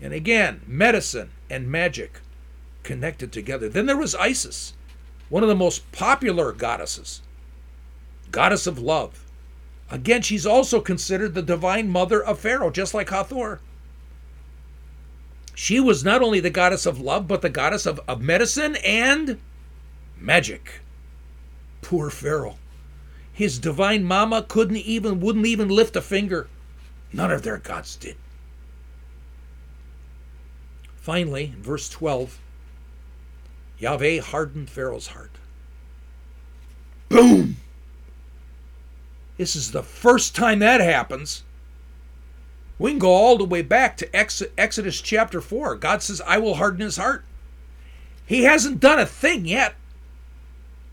And 0.01 0.13
again, 0.13 0.61
medicine 0.65 1.31
and 1.51 1.69
magic 1.69 2.21
connected 2.85 3.33
together. 3.33 3.69
Then 3.69 3.87
there 3.87 3.97
was 3.97 4.15
Isis, 4.15 4.75
one 5.29 5.43
of 5.43 5.49
the 5.49 5.57
most 5.57 5.91
popular 5.91 6.53
goddesses, 6.53 7.21
goddess 8.31 8.69
of 8.69 8.79
love. 8.79 9.25
Again, 9.91 10.23
she's 10.23 10.47
also 10.47 10.81
considered 10.81 11.35
the 11.35 11.43
divine 11.43 11.89
mother 11.89 12.23
of 12.23 12.39
Pharaoh, 12.39 12.71
just 12.71 12.95
like 12.95 13.11
Hathor. 13.11 13.59
She 15.57 15.81
was 15.81 16.05
not 16.05 16.23
only 16.23 16.39
the 16.39 16.49
goddess 16.49 16.87
of 16.87 17.01
love, 17.01 17.27
but 17.27 17.43
the 17.43 17.51
goddess 17.51 17.87
of, 17.87 18.01
of 18.07 18.23
medicine 18.23 18.77
and 18.85 19.41
magic. 20.17 20.83
Poor 21.89 22.11
Pharaoh. 22.11 22.59
His 23.33 23.59
divine 23.59 24.05
mama 24.05 24.45
couldn't 24.47 24.77
even, 24.77 25.21
wouldn't 25.21 25.47
even 25.47 25.71
lift 25.71 25.97
a 25.97 26.03
finger. 26.03 26.47
None 27.15 27.31
of 27.31 27.45
their 27.45 27.57
gods 27.57 27.97
did. 27.97 28.17
Finally, 30.97 31.55
in 31.57 31.63
verse 31.63 31.89
12, 31.89 32.39
Yahweh 33.79 34.21
hardened 34.21 34.69
Pharaoh's 34.69 35.07
heart. 35.07 35.31
Boom! 37.09 37.57
This 39.39 39.57
is 39.57 39.71
the 39.71 39.83
first 39.83 40.37
time 40.37 40.59
that 40.59 40.83
happens. 40.83 41.43
We 42.79 42.91
can 42.91 42.99
go 42.99 43.13
all 43.13 43.39
the 43.39 43.45
way 43.45 43.63
back 43.63 43.97
to 43.97 44.15
Exodus 44.15 45.01
chapter 45.01 45.41
4. 45.41 45.77
God 45.77 46.03
says, 46.03 46.21
I 46.27 46.37
will 46.37 46.57
harden 46.57 46.83
his 46.83 46.99
heart. 46.99 47.25
He 48.27 48.43
hasn't 48.43 48.79
done 48.79 48.99
a 48.99 49.07
thing 49.07 49.47
yet. 49.47 49.75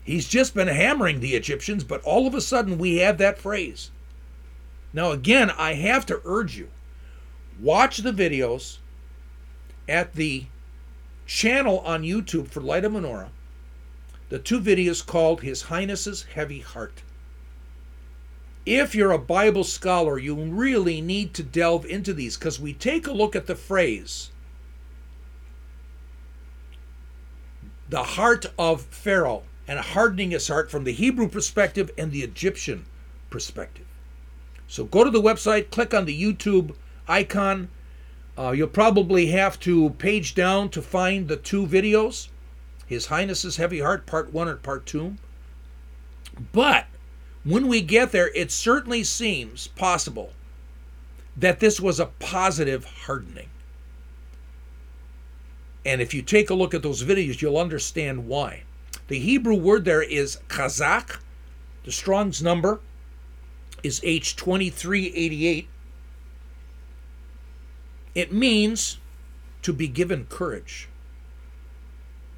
He's 0.06 0.28
just 0.28 0.54
been 0.54 0.68
hammering 0.68 1.18
the 1.18 1.34
Egyptians, 1.34 1.82
but 1.82 2.00
all 2.04 2.28
of 2.28 2.34
a 2.34 2.40
sudden 2.40 2.78
we 2.78 2.98
have 2.98 3.18
that 3.18 3.40
phrase. 3.40 3.90
Now, 4.92 5.10
again, 5.10 5.50
I 5.50 5.74
have 5.74 6.06
to 6.06 6.22
urge 6.24 6.56
you 6.56 6.68
watch 7.60 7.98
the 7.98 8.12
videos 8.12 8.78
at 9.88 10.12
the 10.12 10.46
channel 11.26 11.80
on 11.80 12.04
YouTube 12.04 12.48
for 12.48 12.60
Light 12.60 12.84
of 12.84 12.92
Menorah, 12.92 13.30
the 14.28 14.38
two 14.38 14.60
videos 14.60 15.04
called 15.04 15.40
His 15.40 15.62
Highness's 15.62 16.22
Heavy 16.22 16.60
Heart. 16.60 17.02
If 18.64 18.94
you're 18.94 19.12
a 19.12 19.18
Bible 19.18 19.64
scholar, 19.64 20.18
you 20.18 20.36
really 20.36 21.00
need 21.00 21.34
to 21.34 21.42
delve 21.42 21.84
into 21.84 22.12
these 22.12 22.36
because 22.36 22.60
we 22.60 22.72
take 22.72 23.08
a 23.08 23.12
look 23.12 23.34
at 23.34 23.46
the 23.46 23.56
phrase, 23.56 24.30
the 27.88 28.04
heart 28.04 28.46
of 28.56 28.82
Pharaoh 28.82 29.42
and 29.68 29.78
hardening 29.78 30.30
his 30.30 30.48
heart 30.48 30.70
from 30.70 30.84
the 30.84 30.92
Hebrew 30.92 31.28
perspective 31.28 31.90
and 31.98 32.12
the 32.12 32.22
Egyptian 32.22 32.86
perspective. 33.30 33.86
So 34.68 34.84
go 34.84 35.04
to 35.04 35.10
the 35.10 35.20
website, 35.20 35.70
click 35.70 35.94
on 35.94 36.04
the 36.04 36.20
YouTube 36.20 36.74
icon. 37.08 37.68
Uh, 38.38 38.50
you'll 38.50 38.68
probably 38.68 39.26
have 39.26 39.58
to 39.60 39.90
page 39.90 40.34
down 40.34 40.68
to 40.70 40.82
find 40.82 41.28
the 41.28 41.36
two 41.36 41.66
videos 41.66 42.28
His 42.86 43.06
Highness's 43.06 43.56
Heavy 43.56 43.80
Heart, 43.80 44.06
Part 44.06 44.32
1 44.32 44.48
and 44.48 44.62
Part 44.62 44.86
2. 44.86 45.16
But 46.52 46.86
when 47.44 47.68
we 47.68 47.80
get 47.80 48.12
there, 48.12 48.30
it 48.34 48.50
certainly 48.50 49.04
seems 49.04 49.68
possible 49.68 50.32
that 51.36 51.60
this 51.60 51.80
was 51.80 52.00
a 52.00 52.06
positive 52.06 52.84
hardening. 52.84 53.48
And 55.84 56.00
if 56.00 56.12
you 56.12 56.22
take 56.22 56.50
a 56.50 56.54
look 56.54 56.74
at 56.74 56.82
those 56.82 57.04
videos, 57.04 57.40
you'll 57.40 57.58
understand 57.58 58.26
why. 58.26 58.64
The 59.08 59.18
Hebrew 59.18 59.54
word 59.54 59.84
there 59.84 60.02
is 60.02 60.38
chazak. 60.48 61.20
The 61.84 61.92
Strong's 61.92 62.42
number 62.42 62.80
is 63.82 64.00
H2388. 64.00 65.66
It 68.14 68.32
means 68.32 68.98
to 69.62 69.72
be 69.72 69.88
given 69.88 70.26
courage. 70.26 70.88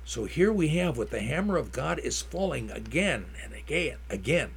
So 0.05 0.25
here 0.25 0.53
we 0.53 0.69
have 0.69 0.99
what 0.99 1.11
the 1.11 1.21
hammer 1.21 1.57
of 1.57 1.73
God 1.73 1.99
is 1.99 2.21
falling 2.21 2.71
again 2.71 3.27
and 3.43 3.55
again, 3.55 3.99
again. 4.11 4.51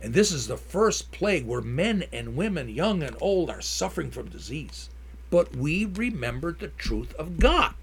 And 0.00 0.12
this 0.12 0.32
is 0.32 0.46
the 0.46 0.56
first 0.56 1.12
plague 1.12 1.46
where 1.46 1.60
men 1.60 2.04
and 2.12 2.36
women, 2.36 2.68
young 2.68 3.02
and 3.02 3.16
old, 3.20 3.48
are 3.50 3.62
suffering 3.62 4.10
from 4.10 4.28
disease. 4.28 4.90
But 5.30 5.56
we 5.56 5.84
remember 5.84 6.52
the 6.52 6.68
truth 6.68 7.14
of 7.14 7.38
God. 7.38 7.74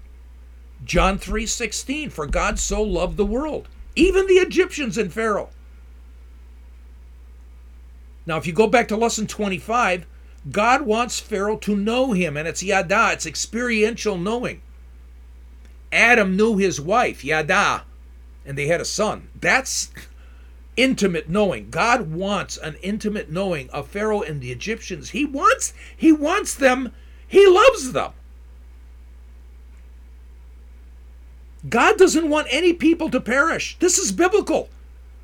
John 0.84 1.18
3:16 1.18 2.10
for 2.10 2.26
God 2.26 2.58
so 2.58 2.82
loved 2.82 3.16
the 3.16 3.24
world. 3.24 3.68
Even 3.96 4.26
the 4.26 4.34
Egyptians 4.34 4.98
and 4.98 5.12
Pharaoh. 5.12 5.50
Now 8.26 8.36
if 8.36 8.46
you 8.46 8.52
go 8.52 8.66
back 8.66 8.88
to 8.88 8.96
lesson 8.96 9.26
25 9.26 10.06
God 10.50 10.82
wants 10.82 11.20
Pharaoh 11.20 11.56
to 11.58 11.74
know 11.74 12.12
him 12.12 12.36
and 12.36 12.46
it's 12.46 12.62
yada 12.62 13.10
it's 13.12 13.24
experiential 13.24 14.18
knowing. 14.18 14.60
Adam 15.90 16.36
knew 16.36 16.58
his 16.58 16.80
wife 16.80 17.24
yada 17.24 17.84
and 18.44 18.58
they 18.58 18.66
had 18.66 18.80
a 18.80 18.84
son. 18.84 19.28
That's 19.40 19.90
intimate 20.76 21.30
knowing. 21.30 21.70
God 21.70 22.12
wants 22.12 22.58
an 22.58 22.76
intimate 22.82 23.30
knowing 23.30 23.70
of 23.70 23.88
Pharaoh 23.88 24.22
and 24.22 24.40
the 24.40 24.52
Egyptians. 24.52 25.10
He 25.10 25.24
wants 25.24 25.72
he 25.96 26.12
wants 26.12 26.54
them 26.54 26.92
he 27.26 27.46
loves 27.46 27.92
them 27.92 28.12
God 31.68 31.96
doesn't 31.98 32.28
want 32.28 32.48
any 32.50 32.72
people 32.72 33.10
to 33.10 33.20
perish. 33.20 33.76
This 33.78 33.98
is 33.98 34.12
biblical. 34.12 34.68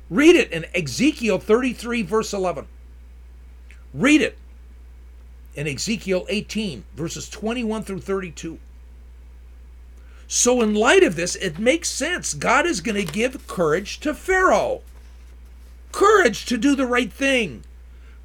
Read 0.09 0.35
it 0.35 0.51
in 0.51 0.65
Ezekiel 0.75 1.37
33, 1.39 2.01
verse 2.01 2.33
11. 2.33 2.67
Read 3.93 4.21
it 4.21 4.37
in 5.55 5.67
Ezekiel 5.67 6.25
18, 6.29 6.83
verses 6.95 7.29
21 7.29 7.83
through 7.83 7.99
32. 7.99 8.59
So, 10.27 10.61
in 10.61 10.73
light 10.73 11.03
of 11.03 11.15
this, 11.15 11.35
it 11.35 11.59
makes 11.59 11.89
sense. 11.89 12.33
God 12.33 12.65
is 12.65 12.81
going 12.81 13.05
to 13.05 13.11
give 13.11 13.47
courage 13.47 13.99
to 13.99 14.13
Pharaoh, 14.13 14.81
courage 15.91 16.45
to 16.45 16.57
do 16.57 16.73
the 16.73 16.85
right 16.85 17.11
thing, 17.11 17.63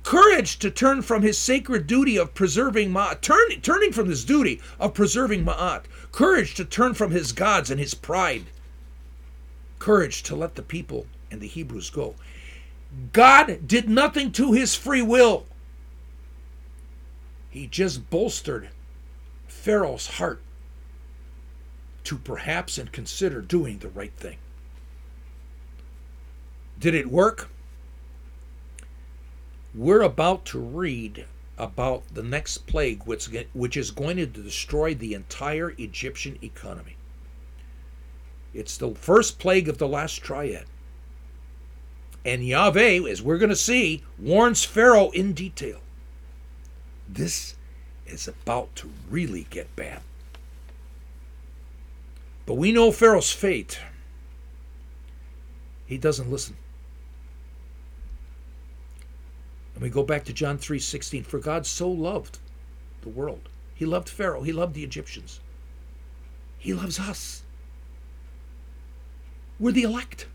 Courage 0.07 0.61
to 0.61 0.71
turn 0.71 1.03
from 1.03 1.23
his 1.23 1.37
sacred 1.37 1.89
duty 1.89 2.17
of 2.17 2.33
preserving 2.33 2.93
Ma'at, 2.93 3.21
turn, 3.23 3.61
turning 3.61 3.91
from 3.91 4.09
his 4.09 4.25
duty 4.25 4.61
of 4.79 4.95
preserving 4.95 5.45
Ma'at. 5.45 5.83
Courage 6.17 6.55
to 6.55 6.65
turn 6.65 6.95
from 6.95 7.11
his 7.11 7.33
gods 7.33 7.71
and 7.71 7.79
his 7.79 7.93
pride. 7.93 8.47
Courage 9.79 10.23
to 10.23 10.35
let 10.35 10.55
the 10.55 10.63
people 10.63 11.05
and 11.31 11.43
the 11.43 11.47
Hebrews 11.47 11.91
go. 11.91 12.15
God 13.13 13.69
did 13.69 13.91
nothing 13.91 14.33
to 14.33 14.53
his 14.53 14.75
free 14.75 15.03
will. 15.03 15.45
He 17.51 17.67
just 17.67 18.09
bolstered 18.09 18.71
Pharaoh's 19.47 20.07
heart 20.07 20.41
to 22.05 22.17
perhaps 22.17 22.79
and 22.79 22.91
consider 22.91 23.43
doing 23.43 23.81
the 23.81 23.91
right 23.91 24.15
thing. 24.17 24.39
Did 26.81 26.95
it 26.95 27.11
work? 27.11 27.51
We're 29.75 30.01
about 30.01 30.47
to 30.47 30.59
read 30.59 31.27
about 31.59 32.03
the 32.13 32.23
next 32.23 32.67
plague, 32.67 33.03
which, 33.05 33.29
which 33.55 33.77
is 33.77 33.91
going 33.91 34.17
to 34.19 34.27
destroy 34.27 34.95
the 34.95 35.15
entire 35.15 35.75
Egyptian 35.79 36.39
economy. 36.43 36.97
It's 38.53 38.77
the 38.77 38.95
first 38.95 39.39
plague 39.39 39.69
of 39.69 39.79
the 39.79 39.89
last 39.89 40.23
triad. 40.23 40.67
And 42.25 42.45
Yahweh, 42.45 43.09
as 43.09 43.23
we're 43.23 43.39
going 43.39 43.51
to 43.51 43.57
see, 43.57 44.03
warns 44.19 44.65
Pharaoh 44.65 45.11
in 45.11 45.33
detail. 45.33 45.81
This 47.09 47.55
is 48.07 48.27
about 48.27 48.75
to 48.77 48.91
really 49.09 49.47
get 49.51 49.75
bad. 49.77 50.01
But 52.47 52.55
we 52.55 52.73
know 52.73 52.91
Pharaoh's 52.93 53.33
fate. 53.33 53.79
He 55.87 55.99
doesn't 55.99 56.31
listen. 56.31 56.57
And 59.77 59.83
we 59.83 59.91
go 59.91 60.03
back 60.03 60.25
to 60.25 60.33
John 60.33 60.57
3:16 60.57 61.23
for 61.23 61.39
God 61.39 61.67
so 61.67 61.89
loved 61.89 62.39
the 63.03 63.11
world. 63.11 63.51
He 63.75 63.85
loved 63.85 64.09
Pharaoh, 64.09 64.43
he 64.43 64.53
loved 64.53 64.73
the 64.75 64.83
Egyptians. 64.83 65.41
He 66.59 66.73
loves 66.73 66.99
us. 66.99 67.43
We're 69.61 69.73
the 69.73 69.83
elect. 69.83 70.27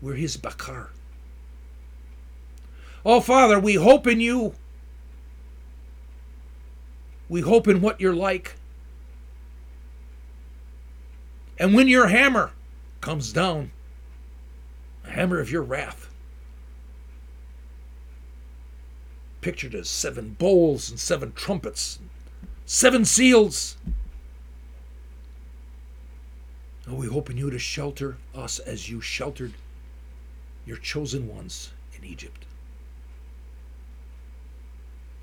We're 0.00 0.14
his 0.14 0.36
bakar. 0.36 0.90
Oh, 3.06 3.20
Father, 3.20 3.60
we 3.60 3.74
hope 3.74 4.08
in 4.08 4.20
you. 4.20 4.54
We 7.28 7.40
hope 7.40 7.68
in 7.68 7.80
what 7.80 8.00
you're 8.00 8.14
like. 8.14 8.56
And 11.56 11.72
when 11.72 11.86
your 11.86 12.08
hammer 12.08 12.50
comes 13.00 13.32
down, 13.32 13.70
hammer 15.12 15.38
of 15.40 15.50
your 15.50 15.62
wrath, 15.62 16.10
pictured 19.42 19.74
as 19.74 19.88
seven 19.88 20.36
bowls 20.38 20.88
and 20.90 20.98
seven 20.98 21.32
trumpets, 21.32 21.98
seven 22.64 23.04
seals. 23.04 23.76
Oh, 26.88 26.94
we 26.94 27.06
hope 27.06 27.28
in 27.30 27.36
you 27.36 27.50
to 27.50 27.58
shelter 27.58 28.16
us 28.34 28.58
as 28.58 28.88
you 28.88 29.00
sheltered 29.00 29.52
your 30.64 30.78
chosen 30.78 31.28
ones 31.28 31.70
in 31.96 32.04
Egypt. 32.04 32.46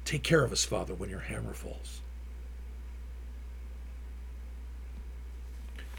Take 0.05 0.23
care 0.23 0.43
of 0.43 0.51
us, 0.51 0.63
Father, 0.63 0.93
when 0.93 1.09
your 1.09 1.19
hammer 1.19 1.53
falls. 1.53 2.01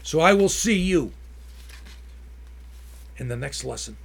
So 0.03 0.19
I 0.19 0.33
will 0.33 0.49
see 0.49 0.77
you 0.77 1.11
in 3.21 3.27
the 3.27 3.37
next 3.37 3.63
lesson. 3.63 3.97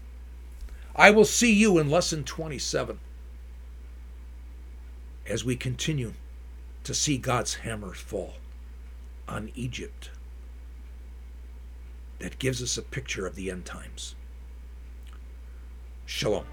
I 0.95 1.11
will 1.11 1.25
see 1.25 1.51
you 1.51 1.79
in 1.79 1.89
lesson 1.89 2.23
27 2.23 3.01
as 5.27 5.43
we 5.43 5.57
continue 5.57 6.13
to 6.85 6.93
see 6.93 7.17
God's 7.17 7.55
hammer 7.55 7.95
fall 7.95 8.35
on 9.27 9.51
Egypt. 9.55 10.11
That 12.19 12.39
gives 12.39 12.63
us 12.63 12.77
a 12.77 12.83
picture 12.83 13.27
of 13.27 13.37
the 13.37 13.51
end 13.51 13.65
times. 13.65 14.15
Shalom. 16.05 16.45